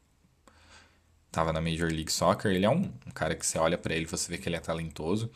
estava 1.29 1.53
na 1.53 1.61
Major 1.61 1.91
League 1.91 2.11
Soccer, 2.13 2.53
ele 2.53 2.65
é 2.65 2.71
um, 2.71 2.91
cara 3.15 3.35
que 3.35 3.47
você 3.47 3.59
olha 3.59 3.77
para 3.79 3.95
ele 3.95 4.07
você 4.07 4.31
vê 4.31 4.39
que 4.39 4.49
ele 4.49 4.57
é 4.57 4.61
talentoso. 4.61 5.31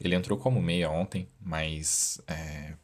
Ele 0.00 0.14
entrou 0.16 0.38
como 0.38 0.60
meia 0.60 0.90
ontem, 0.90 1.28
mas 1.40 2.20
é, 2.26 2.74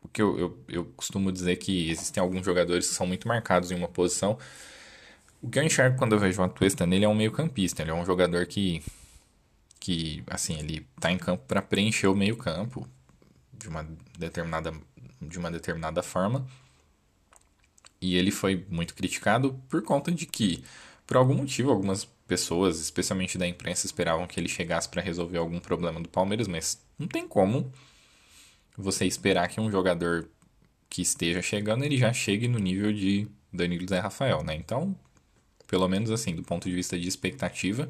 porque 0.00 0.22
eu, 0.22 0.38
eu, 0.38 0.64
eu 0.68 0.84
costumo 0.96 1.30
dizer 1.30 1.56
que 1.56 1.90
existem 1.90 2.20
alguns 2.20 2.44
jogadores 2.44 2.88
que 2.88 2.94
são 2.94 3.06
muito 3.06 3.28
marcados 3.28 3.70
em 3.70 3.74
uma 3.76 3.88
posição. 3.88 4.38
O 5.42 5.48
que 5.48 5.58
eu 5.58 5.62
enxergo 5.62 5.96
quando 5.96 6.12
eu 6.12 6.18
vejo 6.18 6.40
o 6.40 6.44
Atuesta 6.44 6.86
nele 6.86 7.04
é 7.04 7.08
um 7.08 7.14
meio 7.14 7.32
campista. 7.32 7.82
Ele 7.82 7.90
é 7.90 7.94
um 7.94 8.04
jogador 8.04 8.46
que, 8.46 8.82
que 9.78 10.22
assim, 10.26 10.58
ele 10.58 10.86
tá 11.00 11.10
em 11.10 11.18
campo 11.18 11.44
para 11.46 11.62
preencher 11.62 12.08
o 12.08 12.14
meio 12.14 12.36
campo 12.36 12.86
de 13.52 13.68
uma 13.68 13.86
determinada, 14.18 14.72
de 15.20 15.38
uma 15.38 15.50
determinada 15.50 16.02
forma. 16.02 16.46
E 18.00 18.16
ele 18.16 18.30
foi 18.30 18.66
muito 18.68 18.94
criticado 18.94 19.54
por 19.68 19.82
conta 19.82 20.10
de 20.10 20.26
que, 20.26 20.64
por 21.06 21.16
algum 21.16 21.34
motivo, 21.34 21.70
algumas 21.70 22.04
pessoas, 22.26 22.78
especialmente 22.78 23.36
da 23.36 23.46
imprensa, 23.46 23.86
esperavam 23.86 24.26
que 24.26 24.38
ele 24.38 24.48
chegasse 24.48 24.88
para 24.88 25.02
resolver 25.02 25.38
algum 25.38 25.58
problema 25.58 26.00
do 26.00 26.08
Palmeiras, 26.08 26.48
mas 26.48 26.80
não 26.98 27.08
tem 27.08 27.26
como 27.26 27.72
você 28.76 29.04
esperar 29.04 29.48
que 29.48 29.60
um 29.60 29.70
jogador 29.70 30.28
que 30.88 31.02
esteja 31.02 31.42
chegando, 31.42 31.84
ele 31.84 31.96
já 31.96 32.12
chegue 32.12 32.48
no 32.48 32.58
nível 32.58 32.92
de 32.92 33.28
Danilo 33.52 33.86
Zé 33.88 33.98
Rafael, 33.98 34.42
né? 34.42 34.54
Então, 34.54 34.96
pelo 35.70 35.88
menos 35.88 36.10
assim, 36.10 36.34
do 36.34 36.42
ponto 36.42 36.68
de 36.68 36.74
vista 36.74 36.98
de 36.98 37.06
expectativa, 37.06 37.88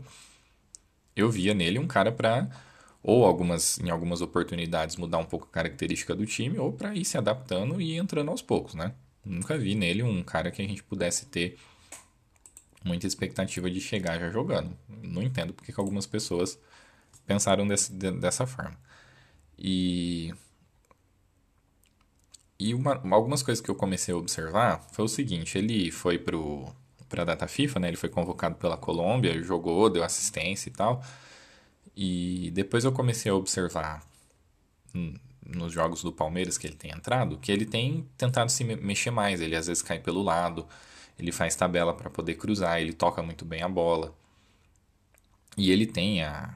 eu 1.17 1.31
via 1.31 1.55
nele 1.55 1.79
um 1.79 1.87
cara 1.87 2.13
para 2.13 2.49
ou 3.03 3.25
algumas 3.25 3.79
em 3.81 3.89
algumas 3.89 4.21
oportunidades 4.21 4.97
mudar 4.97 5.17
um 5.19 5.25
pouco 5.25 5.47
a 5.47 5.51
característica 5.51 6.15
do 6.15 6.27
time 6.27 6.59
ou 6.59 6.73
para 6.73 6.95
ir 6.95 7.07
se 7.07 7.17
adaptando 7.17 7.81
e 7.81 7.97
entrando 7.97 8.31
aos 8.31 8.43
poucos, 8.43 8.75
né? 8.75 8.95
Nunca 9.25 9.57
vi 9.57 9.75
nele 9.75 10.03
um 10.03 10.23
cara 10.23 10.51
que 10.51 10.61
a 10.61 10.69
gente 10.69 10.83
pudesse 10.83 11.27
ter 11.27 11.59
muita 12.85 13.07
expectativa 13.07 13.71
de 13.71 13.81
chegar 13.81 14.19
já 14.19 14.31
jogando. 14.31 14.77
Não 15.03 15.23
entendo 15.23 15.55
porque 15.55 15.73
que 15.73 15.81
algumas 15.81 16.07
pessoas 16.07 16.59
pensaram 17.27 17.67
desse, 17.67 17.93
dessa 17.93 18.47
forma. 18.47 18.77
E 19.59 20.35
e 22.59 22.75
uma, 22.75 23.01
algumas 23.15 23.43
coisas 23.43 23.63
que 23.65 23.71
eu 23.71 23.75
comecei 23.75 24.13
a 24.13 24.17
observar 24.19 24.87
foi 24.93 25.07
o 25.07 25.09
seguinte, 25.09 25.57
ele 25.57 25.91
foi 25.91 26.19
pro 26.19 26.71
para 27.11 27.23
a 27.23 27.25
data 27.27 27.47
FIFA, 27.47 27.81
né? 27.81 27.89
Ele 27.89 27.97
foi 27.97 28.09
convocado 28.09 28.55
pela 28.55 28.77
Colômbia, 28.77 29.43
jogou, 29.43 29.91
deu 29.91 30.05
assistência 30.05 30.71
e 30.71 30.73
tal. 30.73 31.05
E 31.97 32.51
depois 32.55 32.85
eu 32.85 32.93
comecei 32.93 33.31
a 33.31 33.35
observar 33.35 34.03
nos 35.45 35.73
jogos 35.73 36.03
do 36.03 36.13
Palmeiras 36.13 36.57
que 36.57 36.67
ele 36.67 36.77
tem 36.77 36.93
entrado, 36.93 37.39
que 37.39 37.53
ele 37.53 37.67
tem 37.67 38.09
tentado 38.17 38.51
se 38.51 38.65
mexer 38.65 39.11
mais, 39.11 39.41
ele 39.41 39.57
às 39.57 39.67
vezes 39.67 39.83
cai 39.83 39.99
pelo 39.99 40.23
lado, 40.23 40.67
ele 41.19 41.33
faz 41.33 41.57
tabela 41.57 41.93
para 41.93 42.09
poder 42.09 42.37
cruzar, 42.37 42.81
ele 42.81 42.93
toca 42.93 43.23
muito 43.23 43.45
bem 43.45 43.63
a 43.63 43.69
bola. 43.69 44.15
E 45.57 45.71
ele 45.71 45.87
tem 45.87 46.23
a 46.23 46.55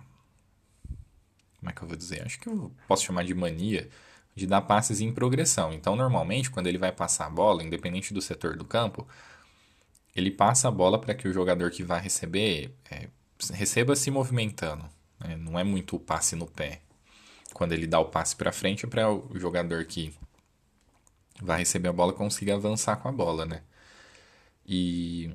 como 1.59 1.71
é 1.71 1.73
que 1.73 1.83
eu 1.83 1.89
vou 1.89 1.97
dizer? 1.97 2.23
Acho 2.23 2.39
que 2.39 2.47
eu 2.47 2.71
posso 2.87 3.05
chamar 3.05 3.25
de 3.25 3.35
mania 3.35 3.89
de 4.37 4.47
dar 4.47 4.61
passes 4.61 5.01
em 5.01 5.13
progressão. 5.13 5.73
Então, 5.73 5.97
normalmente, 5.97 6.51
quando 6.51 6.67
ele 6.67 6.77
vai 6.77 6.93
passar 6.93 7.27
a 7.27 7.31
bola, 7.31 7.63
independente 7.63 8.13
do 8.13 8.21
setor 8.21 8.57
do 8.57 8.67
campo, 8.67 9.09
ele 10.15 10.31
passa 10.31 10.69
a 10.69 10.71
bola 10.71 11.01
para 11.01 11.15
que 11.15 11.29
o 11.29 11.33
jogador 11.33 11.71
que 11.71 11.83
vai 11.83 12.01
receber 12.01 12.75
é, 12.91 13.09
receba 13.53 13.97
se 13.97 14.11
movimentando. 14.11 14.85
Né? 15.21 15.37
Não 15.37 15.59
é 15.59 15.65
muito 15.65 15.97
o 15.97 16.01
passe 16.01 16.37
no 16.37 16.47
pé. 16.47 16.81
Quando 17.53 17.73
ele 17.73 17.87
dá 17.87 17.99
o 18.01 18.07
passe 18.07 18.35
para 18.35 18.53
frente, 18.53 18.87
é 18.87 18.89
para 18.89 19.13
o 19.13 19.39
jogador 19.39 19.85
que 19.85 20.13
vai 21.43 21.59
receber 21.59 21.89
a 21.89 21.93
bola 21.93 22.13
consiga 22.13 22.55
avançar 22.55 22.97
com 22.97 23.09
a 23.09 23.13
bola, 23.13 23.45
né? 23.45 23.63
E 24.67 25.31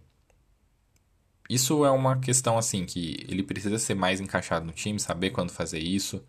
isso 1.49 1.85
é 1.85 1.91
uma 1.91 2.19
questão 2.19 2.57
assim 2.57 2.85
que 2.85 3.25
ele 3.27 3.43
precisa 3.43 3.77
ser 3.77 3.95
mais 3.95 4.19
encaixado 4.19 4.65
no 4.65 4.71
time, 4.71 4.99
saber 4.99 5.31
quando 5.31 5.51
fazer 5.51 5.79
isso 5.79 6.23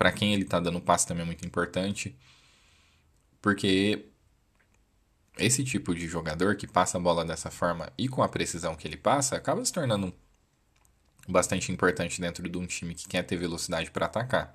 para 0.00 0.10
quem 0.10 0.32
ele 0.32 0.44
está 0.44 0.58
dando 0.58 0.80
passe 0.80 1.06
também 1.06 1.24
é 1.24 1.26
muito 1.26 1.44
importante. 1.44 2.16
Porque 3.42 4.06
esse 5.40 5.64
tipo 5.64 5.94
de 5.94 6.06
jogador 6.06 6.56
que 6.56 6.66
passa 6.66 6.98
a 6.98 7.00
bola 7.00 7.24
dessa 7.24 7.50
forma 7.50 7.92
e 7.96 8.08
com 8.08 8.22
a 8.22 8.28
precisão 8.28 8.76
que 8.76 8.86
ele 8.86 8.96
passa, 8.96 9.36
acaba 9.36 9.64
se 9.64 9.72
tornando 9.72 10.12
bastante 11.28 11.72
importante 11.72 12.20
dentro 12.20 12.48
de 12.48 12.58
um 12.58 12.66
time 12.66 12.94
que 12.94 13.08
quer 13.08 13.22
ter 13.22 13.36
velocidade 13.36 13.90
para 13.90 14.06
atacar. 14.06 14.52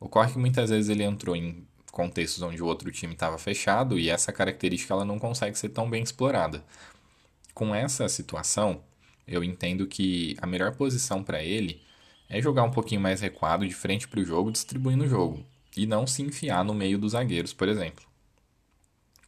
Ocorre 0.00 0.32
que 0.32 0.38
muitas 0.38 0.70
vezes 0.70 0.88
ele 0.88 1.04
entrou 1.04 1.36
em 1.36 1.66
contextos 1.92 2.42
onde 2.42 2.62
o 2.62 2.66
outro 2.66 2.90
time 2.90 3.12
estava 3.12 3.38
fechado 3.38 3.98
e 3.98 4.08
essa 4.08 4.32
característica 4.32 4.94
ela 4.94 5.04
não 5.04 5.18
consegue 5.18 5.56
ser 5.56 5.68
tão 5.68 5.88
bem 5.88 6.02
explorada. 6.02 6.64
Com 7.54 7.74
essa 7.74 8.08
situação, 8.08 8.82
eu 9.26 9.44
entendo 9.44 9.86
que 9.86 10.36
a 10.40 10.46
melhor 10.46 10.74
posição 10.74 11.22
para 11.22 11.42
ele 11.42 11.82
é 12.28 12.40
jogar 12.40 12.62
um 12.62 12.70
pouquinho 12.70 13.00
mais 13.00 13.20
recuado 13.20 13.66
de 13.68 13.74
frente 13.74 14.08
para 14.08 14.20
o 14.20 14.24
jogo, 14.24 14.50
distribuindo 14.50 15.04
o 15.04 15.08
jogo. 15.08 15.44
E 15.76 15.86
não 15.86 16.06
se 16.06 16.22
enfiar 16.22 16.64
no 16.64 16.74
meio 16.74 16.98
dos 16.98 17.12
zagueiros, 17.12 17.52
por 17.52 17.68
exemplo. 17.68 18.11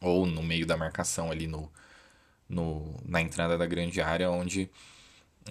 Ou 0.05 0.25
no 0.25 0.43
meio 0.43 0.65
da 0.65 0.77
marcação 0.77 1.31
ali 1.31 1.47
no, 1.47 1.71
no 2.47 2.95
na 3.03 3.21
entrada 3.21 3.57
da 3.57 3.65
grande 3.65 4.01
área, 4.01 4.29
onde 4.29 4.69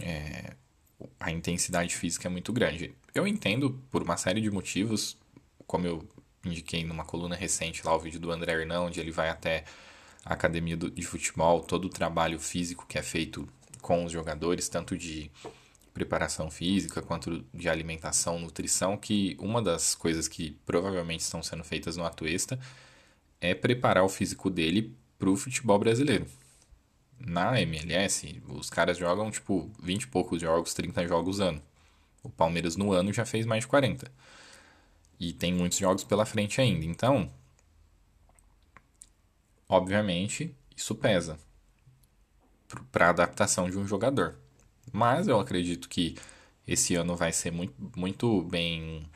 é, 0.01 0.55
a 1.19 1.31
intensidade 1.31 1.95
física 1.97 2.29
é 2.29 2.31
muito 2.31 2.53
grande. 2.53 2.95
Eu 3.15 3.27
entendo 3.27 3.83
por 3.91 4.03
uma 4.03 4.17
série 4.17 4.41
de 4.41 4.51
motivos, 4.51 5.17
como 5.67 5.87
eu 5.87 6.09
indiquei 6.45 6.85
numa 6.85 7.05
coluna 7.05 7.35
recente 7.35 7.85
lá, 7.85 7.95
o 7.95 7.99
vídeo 7.99 8.21
do 8.21 8.31
André 8.31 8.53
Hernão, 8.53 8.87
onde 8.87 9.01
ele 9.01 9.11
vai 9.11 9.29
até 9.29 9.65
a 10.25 10.35
academia 10.35 10.77
de 10.77 11.03
futebol, 11.03 11.61
todo 11.61 11.87
o 11.87 11.91
trabalho 11.91 12.39
físico 12.39 12.87
que 12.87 12.99
é 12.99 13.03
feito 13.03 13.49
com 13.81 14.05
os 14.05 14.13
jogadores, 14.13 14.69
tanto 14.69 14.97
de 14.97 15.31
preparação 15.93 16.51
física 16.51 17.03
quanto 17.03 17.45
de 17.53 17.69
alimentação, 17.69 18.39
nutrição, 18.39 18.97
que 18.97 19.37
uma 19.39 19.63
das 19.63 19.95
coisas 19.95 20.27
que 20.27 20.59
provavelmente 20.67 21.21
estão 21.21 21.43
sendo 21.43 21.63
feitas 21.63 21.97
no 21.97 22.05
Atuesta 22.05 22.59
é 23.45 23.55
preparar 23.55 24.05
o 24.05 24.09
físico 24.09 24.49
dele 24.49 24.97
para 25.19 25.29
o 25.29 25.37
futebol 25.37 25.79
brasileiro. 25.79 26.27
Na 27.19 27.61
MLS, 27.61 28.43
os 28.49 28.71
caras 28.71 28.97
jogam 28.97 29.31
tipo 29.31 29.71
20 29.83 30.03
e 30.03 30.07
poucos 30.07 30.41
jogos, 30.41 30.73
30 30.73 31.07
jogos 31.07 31.41
ano. 31.41 31.63
O 32.23 32.31
Palmeiras 32.31 32.75
no 32.75 32.93
ano 32.93 33.13
já 33.13 33.27
fez 33.27 33.45
mais 33.45 33.65
de 33.65 33.69
40. 33.69 34.11
E 35.21 35.33
tem 35.33 35.53
muitos 35.53 35.79
jogos 35.79 36.05
pela 36.05 36.25
frente 36.25 36.61
ainda. 36.61 36.87
Então, 36.87 37.31
obviamente, 39.69 40.55
isso 40.75 40.95
pesa 40.95 41.39
para 42.91 43.07
a 43.07 43.11
adaptação 43.11 43.69
de 43.69 43.79
um 43.79 43.87
jogador. 43.87 44.39
Mas 44.91 45.29
eu 45.29 45.39
acredito 45.39 45.89
que 45.89 46.17
esse 46.67 46.95
ano 46.95 47.15
vai 47.15 47.33
ser 47.33 47.51
muito, 47.53 47.75
muito 47.95 48.43
bem 48.43 49.07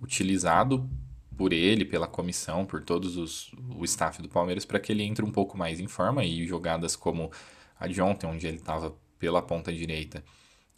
utilizado 0.00 0.88
por 1.36 1.52
ele, 1.52 1.84
pela 1.84 2.06
comissão, 2.06 2.64
por 2.64 2.82
todos 2.82 3.16
os 3.16 3.52
o 3.76 3.84
staff 3.84 4.22
do 4.22 4.28
Palmeiras 4.28 4.64
para 4.64 4.80
que 4.80 4.92
ele 4.92 5.02
entre 5.02 5.24
um 5.24 5.30
pouco 5.30 5.56
mais 5.56 5.80
em 5.80 5.86
forma 5.86 6.24
e 6.24 6.46
jogadas 6.46 6.96
como 6.96 7.30
a 7.78 7.86
de 7.86 8.00
ontem, 8.00 8.26
onde 8.26 8.46
ele 8.46 8.56
estava 8.56 8.94
pela 9.18 9.42
ponta 9.42 9.72
direita 9.72 10.24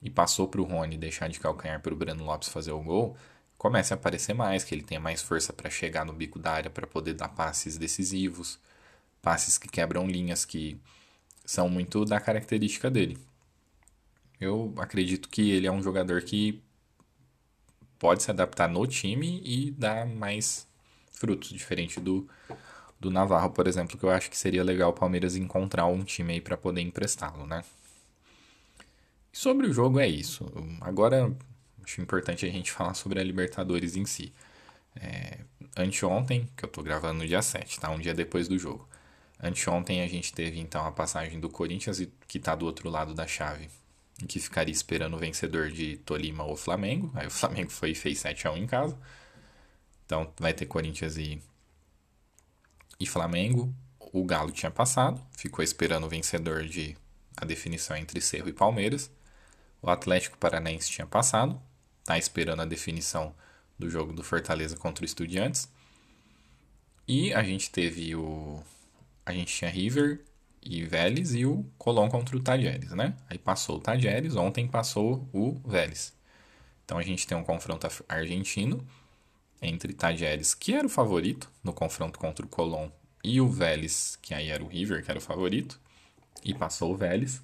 e 0.02 0.10
passou 0.10 0.48
para 0.48 0.60
o 0.60 0.64
Rony 0.64 0.96
deixar 0.96 1.28
de 1.28 1.40
calcanhar 1.40 1.80
para 1.80 1.92
o 1.92 1.96
Breno 1.96 2.24
Lopes 2.24 2.48
fazer 2.48 2.72
o 2.72 2.80
gol, 2.80 3.16
comece 3.56 3.92
a 3.92 3.96
aparecer 3.96 4.34
mais, 4.34 4.64
que 4.64 4.74
ele 4.74 4.82
tenha 4.82 5.00
mais 5.00 5.22
força 5.22 5.52
para 5.52 5.70
chegar 5.70 6.04
no 6.04 6.12
bico 6.12 6.38
da 6.38 6.52
área 6.52 6.70
para 6.70 6.86
poder 6.86 7.14
dar 7.14 7.28
passes 7.28 7.76
decisivos, 7.76 8.58
passes 9.20 9.58
que 9.58 9.68
quebram 9.68 10.06
linhas 10.06 10.44
que 10.44 10.80
são 11.44 11.68
muito 11.68 12.04
da 12.04 12.20
característica 12.20 12.90
dele. 12.90 13.18
Eu 14.40 14.72
acredito 14.78 15.28
que 15.28 15.50
ele 15.50 15.66
é 15.66 15.72
um 15.72 15.82
jogador 15.82 16.22
que 16.22 16.62
pode 17.98 18.22
se 18.22 18.30
adaptar 18.30 18.68
no 18.68 18.86
time 18.86 19.42
e 19.44 19.70
dar 19.70 20.06
mais 20.06 20.66
frutos, 21.12 21.50
diferente 21.50 22.00
do, 22.00 22.28
do 22.98 23.10
Navarro, 23.10 23.50
por 23.50 23.66
exemplo, 23.66 23.98
que 23.98 24.04
eu 24.04 24.10
acho 24.10 24.30
que 24.30 24.36
seria 24.36 24.62
legal 24.62 24.90
o 24.90 24.94
Palmeiras 24.94 25.36
encontrar 25.36 25.86
um 25.86 26.04
time 26.04 26.34
aí 26.34 26.40
para 26.40 26.56
poder 26.56 26.80
emprestá-lo, 26.80 27.46
né? 27.46 27.62
Sobre 29.32 29.66
o 29.66 29.72
jogo 29.72 30.00
é 30.00 30.06
isso. 30.06 30.46
Agora 30.80 31.34
acho 31.84 32.00
importante 32.00 32.46
a 32.46 32.50
gente 32.50 32.70
falar 32.72 32.94
sobre 32.94 33.20
a 33.20 33.24
Libertadores 33.24 33.96
em 33.96 34.04
si. 34.04 34.32
É, 35.00 35.38
anteontem, 35.76 36.48
que 36.56 36.64
eu 36.64 36.68
tô 36.68 36.82
gravando 36.82 37.20
no 37.20 37.26
dia 37.26 37.42
7, 37.42 37.78
tá? 37.80 37.90
Um 37.90 37.98
dia 37.98 38.14
depois 38.14 38.48
do 38.48 38.58
jogo. 38.58 38.88
Anteontem 39.40 40.02
a 40.02 40.08
gente 40.08 40.32
teve 40.32 40.58
então 40.58 40.84
a 40.84 40.90
passagem 40.90 41.38
do 41.38 41.48
Corinthians, 41.48 42.02
que 42.26 42.40
tá 42.40 42.54
do 42.54 42.66
outro 42.66 42.90
lado 42.90 43.14
da 43.14 43.26
chave, 43.26 43.68
que 44.26 44.40
ficaria 44.40 44.72
esperando 44.72 45.14
o 45.14 45.18
vencedor 45.18 45.70
de 45.70 45.96
Tolima 45.98 46.44
ou 46.44 46.56
Flamengo. 46.56 47.10
Aí 47.14 47.26
o 47.26 47.30
Flamengo 47.30 47.70
foi 47.70 47.90
e 47.90 47.94
fez 47.94 48.18
7 48.18 48.48
a 48.48 48.52
1 48.52 48.56
em 48.56 48.66
casa. 48.66 48.98
Então 50.04 50.32
vai 50.38 50.52
ter 50.52 50.66
Corinthians 50.66 51.16
e, 51.16 51.40
e 52.98 53.06
Flamengo. 53.06 53.72
O 54.12 54.24
Galo 54.24 54.50
tinha 54.50 54.70
passado, 54.70 55.22
ficou 55.36 55.62
esperando 55.62 56.04
o 56.04 56.08
vencedor 56.08 56.64
de 56.64 56.96
a 57.36 57.44
definição 57.44 57.96
entre 57.96 58.20
Cerro 58.20 58.48
e 58.48 58.52
Palmeiras. 58.52 59.10
O 59.80 59.90
Atlético 59.90 60.36
Paranaense 60.38 60.90
tinha 60.90 61.06
passado, 61.06 61.60
está 62.00 62.18
esperando 62.18 62.62
a 62.62 62.64
definição 62.64 63.34
do 63.78 63.88
jogo 63.88 64.12
do 64.12 64.24
Fortaleza 64.24 64.76
contra 64.76 65.02
o 65.02 65.06
Estudiantes. 65.06 65.68
E 67.06 67.32
a 67.32 67.42
gente 67.42 67.70
teve 67.70 68.14
o. 68.16 68.62
A 69.24 69.32
gente 69.32 69.54
tinha 69.54 69.70
River 69.70 70.24
e 70.62 70.84
Vélez 70.84 71.34
e 71.34 71.46
o 71.46 71.64
Colón 71.78 72.08
contra 72.08 72.36
o 72.36 72.40
Tajeres, 72.40 72.90
né? 72.92 73.14
Aí 73.28 73.38
passou 73.38 73.76
o 73.76 73.80
Tajeres, 73.80 74.36
ontem 74.36 74.66
passou 74.66 75.28
o 75.32 75.54
Vélez. 75.64 76.12
Então 76.84 76.98
a 76.98 77.02
gente 77.02 77.26
tem 77.26 77.36
um 77.36 77.44
confronto 77.44 77.86
argentino 78.08 78.86
entre 79.60 79.92
Tajeres, 79.92 80.54
que 80.54 80.72
era 80.72 80.86
o 80.86 80.90
favorito 80.90 81.50
no 81.62 81.72
confronto 81.72 82.18
contra 82.18 82.44
o 82.44 82.48
Colón, 82.48 82.88
e 83.22 83.40
o 83.40 83.48
Vélez, 83.48 84.18
que 84.22 84.32
aí 84.32 84.48
era 84.48 84.62
o 84.62 84.68
River, 84.68 85.04
que 85.04 85.10
era 85.10 85.18
o 85.18 85.22
favorito, 85.22 85.80
e 86.44 86.54
passou 86.54 86.92
o 86.92 86.96
Vélez. 86.96 87.42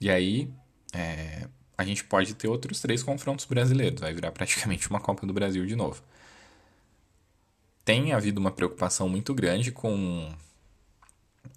E 0.00 0.10
aí 0.10 0.52
é, 0.92 1.48
a 1.76 1.84
gente 1.84 2.04
pode 2.04 2.34
ter 2.34 2.48
outros 2.48 2.80
três 2.80 3.02
confrontos 3.02 3.44
brasileiros, 3.44 4.00
vai 4.00 4.12
virar 4.12 4.32
praticamente 4.32 4.88
uma 4.88 5.00
Copa 5.00 5.26
do 5.26 5.32
Brasil 5.32 5.66
de 5.66 5.76
novo. 5.76 6.02
Tem 7.84 8.12
havido 8.12 8.40
uma 8.40 8.50
preocupação 8.50 9.08
muito 9.08 9.34
grande 9.34 9.70
com 9.70 10.32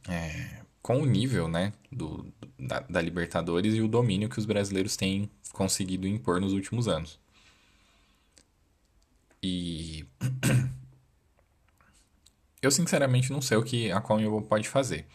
é, 0.08 0.62
com 0.82 1.02
o 1.02 1.06
nível 1.06 1.48
né, 1.48 1.74
do, 1.92 2.26
da, 2.58 2.80
da, 2.80 3.02
Libertadores 3.02 3.76
e 3.76 3.82
o 3.82 3.88
domínio 3.88 4.30
que 4.30 4.40
os 4.40 4.46
brasileiros 4.46 4.96
têm 4.96 5.30
conseguido 5.52 6.08
impor 6.08 6.40
nos 6.40 6.54
últimos 6.54 6.88
anos. 6.88 7.20
E 9.44 10.06
eu 12.62 12.72
sinceramente 12.72 13.32
não 13.32 13.42
sei 13.42 13.58
o 13.58 13.64
que 13.64 13.92
a 13.92 14.00
Conmebol 14.00 14.42
pode 14.42 14.70
fazer, 14.70 15.06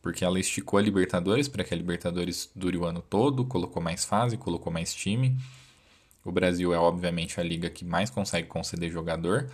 porque 0.00 0.24
ela 0.24 0.40
esticou 0.40 0.78
a 0.78 0.82
Libertadores 0.82 1.48
para 1.48 1.64
que 1.64 1.74
a 1.74 1.76
Libertadores 1.76 2.50
dure 2.54 2.78
o 2.78 2.84
ano 2.84 3.02
todo, 3.02 3.44
colocou 3.44 3.82
mais 3.82 4.04
fase, 4.04 4.36
colocou 4.36 4.72
mais 4.72 4.94
time. 4.94 5.36
O 6.24 6.32
Brasil 6.32 6.74
é 6.74 6.78
obviamente 6.78 7.40
a 7.40 7.42
liga 7.42 7.70
que 7.70 7.84
mais 7.84 8.10
consegue 8.10 8.48
conceder 8.48 8.90
jogador. 8.90 9.50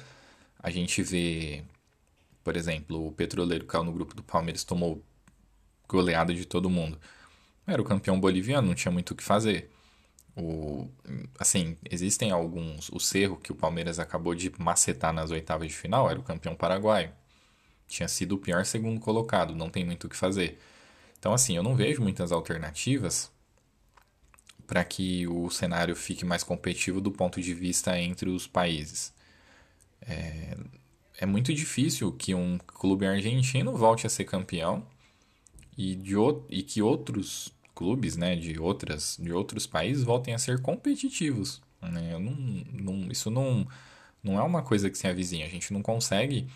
A 0.60 0.70
gente 0.70 1.02
vê 1.02 1.64
por 2.46 2.56
exemplo, 2.56 3.08
o 3.08 3.10
Petroleiro 3.10 3.64
caiu 3.64 3.82
no 3.82 3.92
grupo 3.92 4.14
do 4.14 4.22
Palmeiras, 4.22 4.62
tomou 4.62 5.04
goleada 5.88 6.32
de 6.32 6.44
todo 6.44 6.70
mundo. 6.70 6.96
Era 7.66 7.82
o 7.82 7.84
campeão 7.84 8.20
boliviano, 8.20 8.68
não 8.68 8.74
tinha 8.76 8.92
muito 8.92 9.10
o 9.10 9.16
que 9.16 9.24
fazer. 9.24 9.68
O, 10.36 10.88
assim, 11.40 11.76
existem 11.90 12.30
alguns. 12.30 12.88
O 12.90 13.00
Cerro, 13.00 13.36
que 13.36 13.50
o 13.50 13.54
Palmeiras 13.56 13.98
acabou 13.98 14.32
de 14.32 14.52
macetar 14.60 15.12
nas 15.12 15.32
oitavas 15.32 15.66
de 15.66 15.74
final, 15.74 16.08
era 16.08 16.20
o 16.20 16.22
campeão 16.22 16.54
paraguaio. 16.54 17.10
Tinha 17.88 18.06
sido 18.06 18.36
o 18.36 18.38
pior 18.38 18.64
segundo 18.64 19.00
colocado, 19.00 19.52
não 19.52 19.68
tem 19.68 19.84
muito 19.84 20.04
o 20.04 20.08
que 20.08 20.16
fazer. 20.16 20.56
Então, 21.18 21.34
assim, 21.34 21.56
eu 21.56 21.64
não 21.64 21.74
vejo 21.74 22.00
muitas 22.00 22.30
alternativas 22.30 23.28
para 24.68 24.84
que 24.84 25.26
o 25.26 25.50
cenário 25.50 25.96
fique 25.96 26.24
mais 26.24 26.44
competitivo 26.44 27.00
do 27.00 27.10
ponto 27.10 27.40
de 27.42 27.52
vista 27.52 27.98
entre 27.98 28.30
os 28.30 28.46
países. 28.46 29.12
É, 30.00 30.56
é 31.18 31.26
muito 31.26 31.52
difícil 31.52 32.12
que 32.12 32.34
um 32.34 32.58
clube 32.58 33.06
argentino 33.06 33.76
volte 33.76 34.06
a 34.06 34.10
ser 34.10 34.24
campeão 34.24 34.86
e, 35.76 35.94
de, 35.94 36.14
e 36.48 36.62
que 36.62 36.82
outros 36.82 37.52
clubes 37.74 38.16
né, 38.16 38.34
de, 38.36 38.58
outras, 38.58 39.16
de 39.20 39.32
outros 39.32 39.66
países 39.66 40.02
voltem 40.02 40.34
a 40.34 40.38
ser 40.38 40.60
competitivos. 40.60 41.62
Né? 41.82 42.18
Não, 42.18 42.32
não, 42.72 43.10
isso 43.10 43.30
não, 43.30 43.66
não 44.22 44.38
é 44.38 44.42
uma 44.42 44.62
coisa 44.62 44.90
que 44.90 44.96
se 44.98 45.06
avizinha. 45.06 45.46
A 45.46 45.50
gente 45.50 45.72
não 45.72 45.82
consegue 45.82 46.48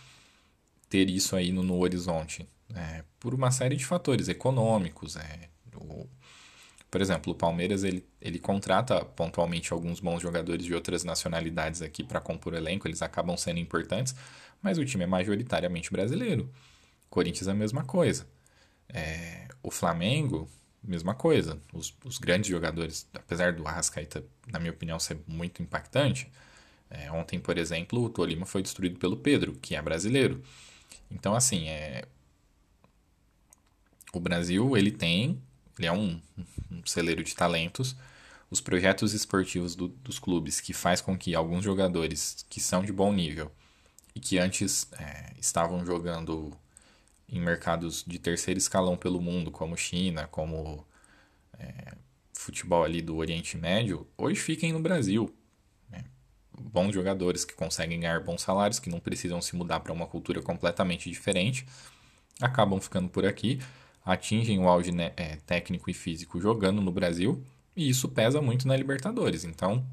ter 0.88 1.08
isso 1.08 1.36
aí 1.36 1.52
no, 1.52 1.62
no 1.62 1.78
horizonte 1.78 2.48
é, 2.74 3.04
por 3.18 3.34
uma 3.34 3.50
série 3.50 3.76
de 3.76 3.84
fatores 3.84 4.28
econômicos. 4.28 5.16
É, 5.16 5.48
o, 5.74 6.06
por 6.90 7.00
exemplo, 7.00 7.32
o 7.32 7.36
Palmeiras 7.36 7.84
ele, 7.84 8.04
ele 8.20 8.38
contrata 8.38 9.04
pontualmente 9.04 9.72
alguns 9.72 10.00
bons 10.00 10.20
jogadores 10.20 10.64
de 10.64 10.74
outras 10.74 11.04
nacionalidades 11.04 11.82
aqui 11.82 12.02
para 12.02 12.20
compor 12.20 12.54
o 12.54 12.56
elenco, 12.56 12.88
eles 12.88 13.02
acabam 13.02 13.36
sendo 13.36 13.60
importantes, 13.60 14.14
mas 14.62 14.78
o 14.78 14.84
time 14.84 15.04
é 15.04 15.06
majoritariamente 15.06 15.90
brasileiro. 15.90 16.50
Corinthians 17.08 17.48
é 17.48 17.50
a 17.50 17.54
mesma 17.54 17.84
coisa. 17.84 18.26
É, 18.88 19.48
o 19.62 19.70
Flamengo, 19.70 20.48
mesma 20.82 21.14
coisa. 21.14 21.60
Os, 21.72 21.94
os, 22.04 22.18
grandes 22.18 22.50
jogadores, 22.50 23.08
apesar 23.14 23.52
do 23.52 23.66
Arrascaeta, 23.66 24.24
na 24.46 24.58
minha 24.58 24.72
opinião, 24.72 24.98
ser 24.98 25.18
muito 25.26 25.62
impactante, 25.62 26.30
é, 26.90 27.10
ontem, 27.12 27.38
por 27.38 27.58
exemplo, 27.58 28.02
o 28.02 28.10
Tolima 28.10 28.46
foi 28.46 28.62
destruído 28.62 28.98
pelo 28.98 29.16
Pedro, 29.16 29.54
que 29.54 29.74
é 29.76 29.82
brasileiro. 29.82 30.42
Então, 31.10 31.34
assim, 31.34 31.68
é, 31.68 32.04
o 34.12 34.20
Brasil, 34.20 34.76
ele 34.76 34.90
tem, 34.90 35.40
ele 35.78 35.86
é 35.86 35.92
um, 35.92 36.20
um 36.70 36.84
celeiro 36.84 37.22
de 37.22 37.34
talentos. 37.34 37.96
Os 38.50 38.60
projetos 38.60 39.14
esportivos 39.14 39.76
do, 39.76 39.88
dos 39.88 40.18
clubes 40.18 40.60
que 40.60 40.72
faz 40.72 41.00
com 41.00 41.16
que 41.16 41.34
alguns 41.34 41.64
jogadores 41.64 42.44
que 42.48 42.60
são 42.60 42.82
de 42.84 42.92
bom 42.92 43.12
nível 43.12 43.50
e 44.14 44.20
que 44.20 44.38
antes 44.38 44.88
é, 44.98 45.32
estavam 45.38 45.84
jogando 45.84 46.52
em 47.28 47.40
mercados 47.40 48.04
de 48.06 48.18
terceiro 48.18 48.58
escalão 48.58 48.96
pelo 48.96 49.20
mundo, 49.20 49.50
como 49.50 49.76
China, 49.76 50.26
como 50.26 50.84
é, 51.58 51.94
futebol 52.34 52.82
ali 52.82 53.00
do 53.00 53.16
Oriente 53.16 53.56
Médio, 53.56 54.06
hoje 54.18 54.40
fiquem 54.40 54.72
no 54.72 54.80
Brasil. 54.80 55.32
Né? 55.88 56.04
Bons 56.58 56.92
jogadores 56.92 57.44
que 57.44 57.54
conseguem 57.54 58.00
ganhar 58.00 58.20
bons 58.20 58.42
salários, 58.42 58.80
que 58.80 58.90
não 58.90 58.98
precisam 58.98 59.40
se 59.40 59.54
mudar 59.54 59.80
para 59.80 59.92
uma 59.92 60.06
cultura 60.06 60.42
completamente 60.42 61.08
diferente, 61.08 61.66
acabam 62.40 62.80
ficando 62.80 63.08
por 63.08 63.24
aqui, 63.24 63.60
atingem 64.04 64.58
o 64.58 64.68
auge 64.68 64.90
né, 64.90 65.12
é, 65.16 65.36
técnico 65.36 65.90
e 65.90 65.94
físico 65.94 66.40
jogando 66.40 66.80
no 66.80 66.90
Brasil, 66.90 67.44
E 67.76 67.88
isso 67.88 68.08
pesa 68.08 68.42
muito 68.42 68.66
na 68.66 68.76
Libertadores. 68.76 69.44
Então, 69.44 69.86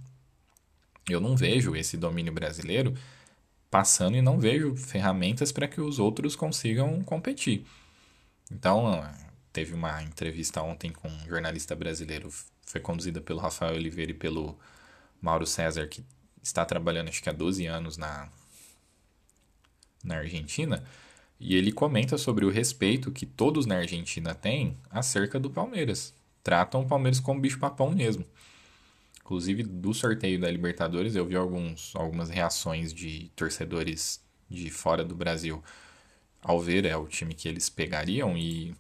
eu 1.08 1.22
não 1.22 1.36
vejo 1.36 1.76
esse 1.76 1.96
domínio 1.96 2.34
brasileiro 2.34 2.94
passando 3.70 4.16
e 4.16 4.22
não 4.22 4.40
vejo 4.40 4.76
ferramentas 4.76 5.52
para 5.52 5.68
que 5.68 5.82
os 5.82 6.00
outros 6.00 6.36
consigam 6.36 7.02
competir. 7.02 7.66
Então, 8.52 9.04
teve 9.52 9.74
uma 9.74 10.02
entrevista 10.04 10.62
ontem 10.62 10.92
com 10.92 11.08
um 11.08 11.28
jornalista 11.28 11.76
brasileiro, 11.76 12.30
foi 12.66 12.80
conduzida 12.80 13.20
pelo 13.22 13.40
Rafael 13.40 13.76
Oliveira 13.76 14.12
e 14.12 14.16
pelo 14.16 14.58
Mauro 15.22 15.46
César, 15.46 15.88
que 15.88 16.04
está 16.42 16.64
trabalhando 16.66 17.10
acho 17.10 17.22
que 17.22 17.30
há 17.30 17.34
12 17.34 17.66
anos 17.66 17.98
na, 17.98 18.30
na 20.04 20.18
Argentina, 20.18 20.84
e 21.40 21.56
ele 21.56 21.72
comenta 21.72 22.18
sobre 22.18 22.46
o 22.46 22.50
respeito 22.50 23.12
que 23.12 23.26
todos 23.26 23.66
na 23.66 23.78
Argentina 23.78 24.34
têm 24.34 24.78
acerca 24.90 25.40
do 25.40 25.50
Palmeiras. 25.50 26.14
Tratam 26.44 26.82
o 26.82 26.88
Palmeiras 26.88 27.20
como 27.20 27.42
bicho-papão 27.42 27.92
mesmo. 27.92 28.26
Inclusive, 29.28 29.64
do 29.64 29.94
sorteio 29.94 30.40
da 30.40 30.50
Libertadores, 30.50 31.14
eu 31.14 31.26
vi 31.26 31.36
alguns, 31.36 31.94
algumas 31.94 32.30
reações 32.30 32.94
de 32.94 33.30
torcedores 33.36 34.24
de 34.50 34.70
fora 34.70 35.04
do 35.04 35.14
Brasil 35.14 35.62
ao 36.42 36.62
ver 36.62 36.86
é 36.86 36.96
o 36.96 37.06
time 37.06 37.34
que 37.34 37.46
eles 37.46 37.70
pegariam 37.70 38.38
e 38.38 38.74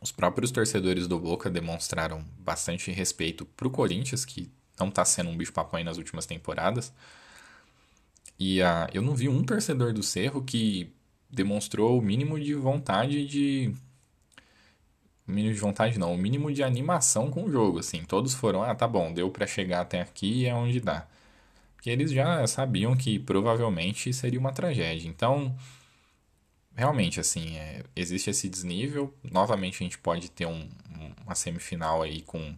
os 0.00 0.12
próprios 0.12 0.52
torcedores 0.52 1.08
do 1.08 1.18
Boca 1.18 1.50
demonstraram 1.50 2.24
bastante 2.38 2.92
respeito 2.92 3.44
pro 3.44 3.68
Corinthians, 3.70 4.24
que 4.24 4.48
não 4.78 4.86
está 4.86 5.04
sendo 5.04 5.30
um 5.30 5.36
bicho-papão 5.36 5.82
nas 5.82 5.98
últimas 5.98 6.26
temporadas. 6.26 6.92
E 8.38 8.62
uh, 8.62 8.86
eu 8.92 9.02
não 9.02 9.16
vi 9.16 9.28
um 9.28 9.42
torcedor 9.42 9.92
do 9.92 10.04
Cerro 10.04 10.44
que 10.44 10.92
demonstrou 11.28 11.98
o 11.98 12.02
mínimo 12.02 12.38
de 12.38 12.54
vontade 12.54 13.26
de 13.26 13.74
mínimo 15.26 15.54
de 15.54 15.60
vontade 15.60 15.98
não, 15.98 16.14
o 16.14 16.18
mínimo 16.18 16.52
de 16.52 16.62
animação 16.62 17.30
com 17.30 17.44
o 17.44 17.50
jogo, 17.50 17.78
assim. 17.78 18.04
Todos 18.04 18.34
foram, 18.34 18.62
ah, 18.62 18.74
tá 18.74 18.86
bom, 18.86 19.12
deu 19.12 19.30
para 19.30 19.46
chegar 19.46 19.80
até 19.80 20.00
aqui 20.00 20.46
é 20.46 20.54
onde 20.54 20.80
dá. 20.80 21.06
Porque 21.74 21.90
eles 21.90 22.10
já 22.12 22.46
sabiam 22.46 22.96
que 22.96 23.18
provavelmente 23.18 24.12
seria 24.12 24.40
uma 24.40 24.52
tragédia. 24.52 25.08
Então, 25.08 25.54
realmente, 26.74 27.20
assim, 27.20 27.56
é, 27.56 27.82
existe 27.94 28.30
esse 28.30 28.48
desnível. 28.48 29.14
Novamente 29.22 29.76
a 29.76 29.84
gente 29.84 29.98
pode 29.98 30.30
ter 30.30 30.46
um, 30.46 30.68
uma 31.24 31.34
semifinal 31.34 32.02
aí 32.02 32.22
com... 32.22 32.54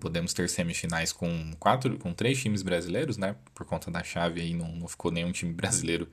Podemos 0.00 0.32
ter 0.32 0.48
semifinais 0.48 1.12
com 1.12 1.52
quatro, 1.58 1.98
com 1.98 2.12
três 2.14 2.40
times 2.40 2.62
brasileiros, 2.62 3.16
né? 3.18 3.36
Por 3.54 3.66
conta 3.66 3.90
da 3.90 4.02
chave 4.02 4.40
aí 4.40 4.54
não, 4.54 4.72
não 4.72 4.88
ficou 4.88 5.10
nenhum 5.10 5.32
time 5.32 5.52
brasileiro 5.52 6.08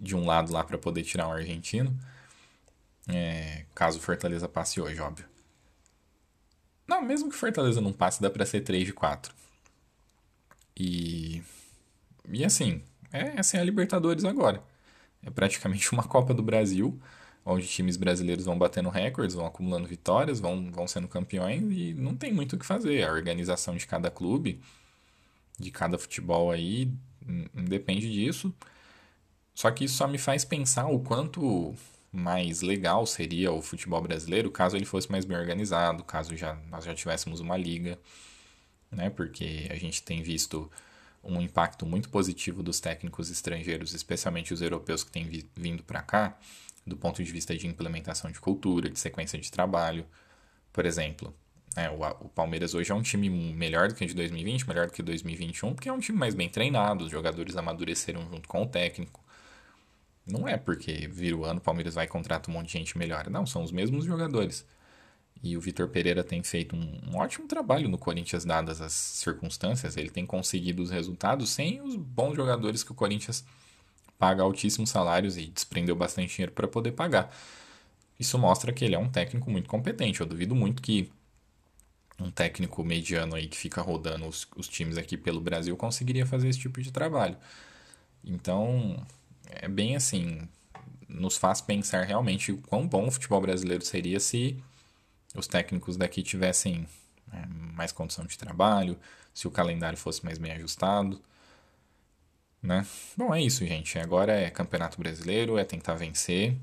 de 0.00 0.16
um 0.16 0.24
lado 0.24 0.52
lá 0.52 0.64
para 0.64 0.78
poder 0.78 1.02
tirar 1.02 1.28
um 1.28 1.32
argentino. 1.32 1.94
É, 3.08 3.64
caso 3.74 4.00
Fortaleza 4.00 4.48
passe 4.48 4.80
hoje, 4.80 5.00
óbvio. 5.00 5.26
Não, 6.86 7.00
mesmo 7.02 7.30
que 7.30 7.36
Fortaleza 7.36 7.80
não 7.80 7.92
passe, 7.92 8.20
dá 8.20 8.28
pra 8.30 8.44
ser 8.44 8.62
3 8.62 8.84
de 8.86 8.92
4. 8.92 9.32
E. 10.76 11.42
E 12.28 12.44
assim, 12.44 12.82
é 13.12 13.38
assim 13.38 13.58
a 13.58 13.64
Libertadores 13.64 14.24
agora. 14.24 14.62
É 15.22 15.30
praticamente 15.30 15.92
uma 15.92 16.02
Copa 16.04 16.34
do 16.34 16.42
Brasil, 16.42 17.00
onde 17.44 17.66
times 17.68 17.96
brasileiros 17.96 18.44
vão 18.44 18.58
batendo 18.58 18.88
recordes, 18.88 19.34
vão 19.36 19.46
acumulando 19.46 19.86
vitórias, 19.86 20.40
vão, 20.40 20.70
vão 20.70 20.86
sendo 20.88 21.08
campeões 21.08 21.62
e 21.70 21.94
não 21.94 22.16
tem 22.16 22.32
muito 22.32 22.56
o 22.56 22.58
que 22.58 22.66
fazer. 22.66 23.04
A 23.04 23.12
organização 23.12 23.76
de 23.76 23.86
cada 23.86 24.10
clube, 24.10 24.60
de 25.58 25.70
cada 25.70 25.98
futebol 25.98 26.50
aí, 26.50 26.90
depende 27.54 28.10
disso. 28.10 28.54
Só 29.54 29.70
que 29.70 29.84
isso 29.84 29.96
só 29.96 30.08
me 30.08 30.18
faz 30.18 30.44
pensar 30.44 30.86
o 30.86 31.00
quanto 31.00 31.74
mais 32.12 32.60
legal 32.60 33.06
seria 33.06 33.52
o 33.52 33.62
futebol 33.62 34.00
brasileiro 34.00 34.50
caso 34.50 34.76
ele 34.76 34.84
fosse 34.84 35.10
mais 35.10 35.24
bem 35.24 35.36
organizado, 35.36 36.02
caso 36.04 36.36
já, 36.36 36.54
nós 36.68 36.84
já 36.84 36.94
tivéssemos 36.94 37.40
uma 37.40 37.56
liga, 37.56 37.98
né? 38.90 39.10
Porque 39.10 39.68
a 39.70 39.76
gente 39.76 40.02
tem 40.02 40.22
visto 40.22 40.70
um 41.22 41.40
impacto 41.40 41.86
muito 41.86 42.08
positivo 42.08 42.62
dos 42.62 42.80
técnicos 42.80 43.30
estrangeiros, 43.30 43.94
especialmente 43.94 44.54
os 44.54 44.62
europeus 44.62 45.04
que 45.04 45.10
têm 45.10 45.24
vi 45.24 45.48
vindo 45.54 45.82
para 45.82 46.02
cá, 46.02 46.38
do 46.86 46.96
ponto 46.96 47.22
de 47.22 47.30
vista 47.30 47.56
de 47.56 47.66
implementação 47.66 48.30
de 48.30 48.40
cultura, 48.40 48.90
de 48.90 48.98
sequência 48.98 49.38
de 49.38 49.50
trabalho. 49.50 50.06
Por 50.72 50.86
exemplo, 50.86 51.34
né, 51.76 51.90
o, 51.90 52.00
o, 52.24 52.28
Palmeiras 52.30 52.74
hoje 52.74 52.90
é 52.90 52.94
um 52.94 53.02
time 53.02 53.28
melhor 53.28 53.88
do 53.88 53.94
que 53.94 54.06
de 54.06 54.14
2020, 54.14 54.66
melhor 54.66 54.86
do 54.86 54.92
que 54.92 55.02
2021, 55.02 55.74
porque 55.74 55.88
é 55.88 55.92
um 55.92 56.00
time 56.00 56.18
mais 56.18 56.34
bem 56.34 56.48
treinado, 56.48 57.04
os 57.04 57.10
jogadores 57.10 57.56
amadureceram 57.56 58.28
junto 58.28 58.48
com 58.48 58.62
o 58.62 58.66
técnico. 58.66 59.22
Não 60.30 60.48
é 60.48 60.56
porque 60.56 61.08
vira 61.08 61.36
o 61.36 61.44
ano, 61.44 61.58
o 61.58 61.62
Palmeiras 61.62 61.94
vai 61.94 62.06
e 62.06 62.08
contrata 62.08 62.50
um 62.50 62.54
monte 62.54 62.66
de 62.66 62.72
gente 62.72 62.96
melhor. 62.96 63.28
Não, 63.30 63.46
são 63.46 63.62
os 63.62 63.72
mesmos 63.72 64.04
jogadores. 64.04 64.66
E 65.42 65.56
o 65.56 65.60
Vitor 65.60 65.88
Pereira 65.88 66.22
tem 66.22 66.42
feito 66.42 66.76
um, 66.76 67.00
um, 67.10 67.16
ótimo 67.16 67.48
trabalho 67.48 67.88
no 67.88 67.96
Corinthians, 67.96 68.44
dadas 68.44 68.80
as 68.80 68.92
circunstâncias. 68.92 69.96
Ele 69.96 70.10
tem 70.10 70.26
conseguido 70.26 70.82
os 70.82 70.90
resultados 70.90 71.50
sem 71.50 71.80
os 71.80 71.96
bons 71.96 72.36
jogadores 72.36 72.82
que 72.82 72.92
o 72.92 72.94
Corinthians 72.94 73.44
paga 74.18 74.42
altíssimos 74.42 74.90
salários 74.90 75.38
e 75.38 75.46
desprendeu 75.46 75.96
bastante 75.96 76.34
dinheiro 76.34 76.52
para 76.52 76.68
poder 76.68 76.92
pagar. 76.92 77.34
Isso 78.18 78.38
mostra 78.38 78.72
que 78.72 78.84
ele 78.84 78.94
é 78.94 78.98
um 78.98 79.08
técnico 79.08 79.50
muito 79.50 79.68
competente. 79.68 80.20
Eu 80.20 80.26
duvido 80.26 80.54
muito 80.54 80.82
que 80.82 81.10
um 82.18 82.30
técnico 82.30 82.84
mediano 82.84 83.34
aí 83.34 83.48
que 83.48 83.56
fica 83.56 83.80
rodando 83.80 84.26
os, 84.26 84.46
os 84.56 84.68
times 84.68 84.98
aqui 84.98 85.16
pelo 85.16 85.40
Brasil 85.40 85.74
conseguiria 85.76 86.26
fazer 86.26 86.48
esse 86.48 86.58
tipo 86.58 86.82
de 86.82 86.92
trabalho. 86.92 87.36
Então, 88.22 89.04
é 89.50 89.68
bem 89.68 89.96
assim, 89.96 90.48
nos 91.08 91.36
faz 91.36 91.60
pensar 91.60 92.04
realmente 92.04 92.52
o 92.52 92.58
quão 92.58 92.86
bom 92.86 93.08
o 93.08 93.10
futebol 93.10 93.40
brasileiro 93.40 93.84
seria 93.84 94.20
se 94.20 94.62
os 95.34 95.46
técnicos 95.46 95.96
daqui 95.96 96.22
tivessem 96.22 96.86
né, 97.32 97.46
mais 97.74 97.92
condição 97.92 98.24
de 98.24 98.36
trabalho, 98.38 98.98
se 99.34 99.46
o 99.46 99.50
calendário 99.50 99.98
fosse 99.98 100.24
mais 100.24 100.38
bem 100.38 100.52
ajustado. 100.52 101.20
Né? 102.62 102.86
Bom, 103.16 103.34
é 103.34 103.40
isso, 103.40 103.66
gente. 103.66 103.98
Agora 103.98 104.32
é 104.32 104.50
Campeonato 104.50 104.98
Brasileiro, 104.98 105.58
é 105.58 105.64
tentar 105.64 105.94
vencer. 105.94 106.56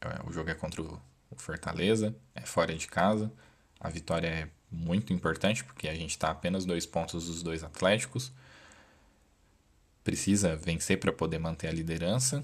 É, 0.00 0.28
o 0.28 0.32
jogo 0.32 0.50
é 0.50 0.54
contra 0.54 0.82
o 0.82 1.00
Fortaleza, 1.36 2.14
é 2.34 2.42
fora 2.42 2.74
de 2.74 2.86
casa. 2.86 3.32
A 3.80 3.88
vitória 3.88 4.28
é 4.28 4.48
muito 4.70 5.12
importante 5.12 5.64
porque 5.64 5.88
a 5.88 5.94
gente 5.94 6.10
está 6.10 6.30
apenas 6.30 6.64
dois 6.64 6.84
pontos 6.84 7.26
dos 7.26 7.42
dois 7.42 7.64
Atléticos 7.64 8.32
precisa 10.08 10.56
vencer 10.56 10.98
para 10.98 11.12
poder 11.12 11.38
manter 11.38 11.68
a 11.68 11.70
liderança. 11.70 12.42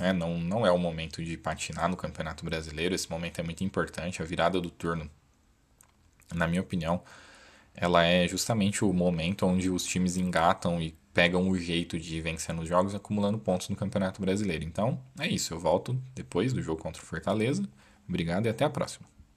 Né? 0.00 0.12
Não, 0.12 0.36
não 0.36 0.66
é 0.66 0.72
o 0.72 0.78
momento 0.78 1.22
de 1.22 1.36
patinar 1.36 1.88
no 1.88 1.96
Campeonato 1.96 2.44
Brasileiro, 2.44 2.96
esse 2.96 3.08
momento 3.08 3.38
é 3.40 3.44
muito 3.44 3.62
importante. 3.62 4.20
A 4.20 4.24
virada 4.24 4.60
do 4.60 4.68
turno, 4.68 5.08
na 6.34 6.48
minha 6.48 6.60
opinião, 6.60 7.00
ela 7.76 8.02
é 8.02 8.26
justamente 8.26 8.84
o 8.84 8.92
momento 8.92 9.46
onde 9.46 9.70
os 9.70 9.84
times 9.84 10.16
engatam 10.16 10.82
e 10.82 10.98
pegam 11.14 11.48
o 11.48 11.56
jeito 11.56 11.96
de 11.96 12.16
ir 12.16 12.22
vencendo 12.22 12.60
os 12.60 12.68
jogos, 12.68 12.92
acumulando 12.92 13.38
pontos 13.38 13.68
no 13.68 13.76
Campeonato 13.76 14.20
Brasileiro. 14.20 14.64
Então, 14.64 15.00
é 15.16 15.28
isso. 15.28 15.54
Eu 15.54 15.60
volto 15.60 15.96
depois 16.12 16.52
do 16.52 16.60
jogo 16.60 16.82
contra 16.82 17.00
o 17.00 17.06
Fortaleza. 17.06 17.62
Obrigado 18.08 18.46
e 18.46 18.48
até 18.48 18.64
a 18.64 18.70
próxima. 18.70 19.06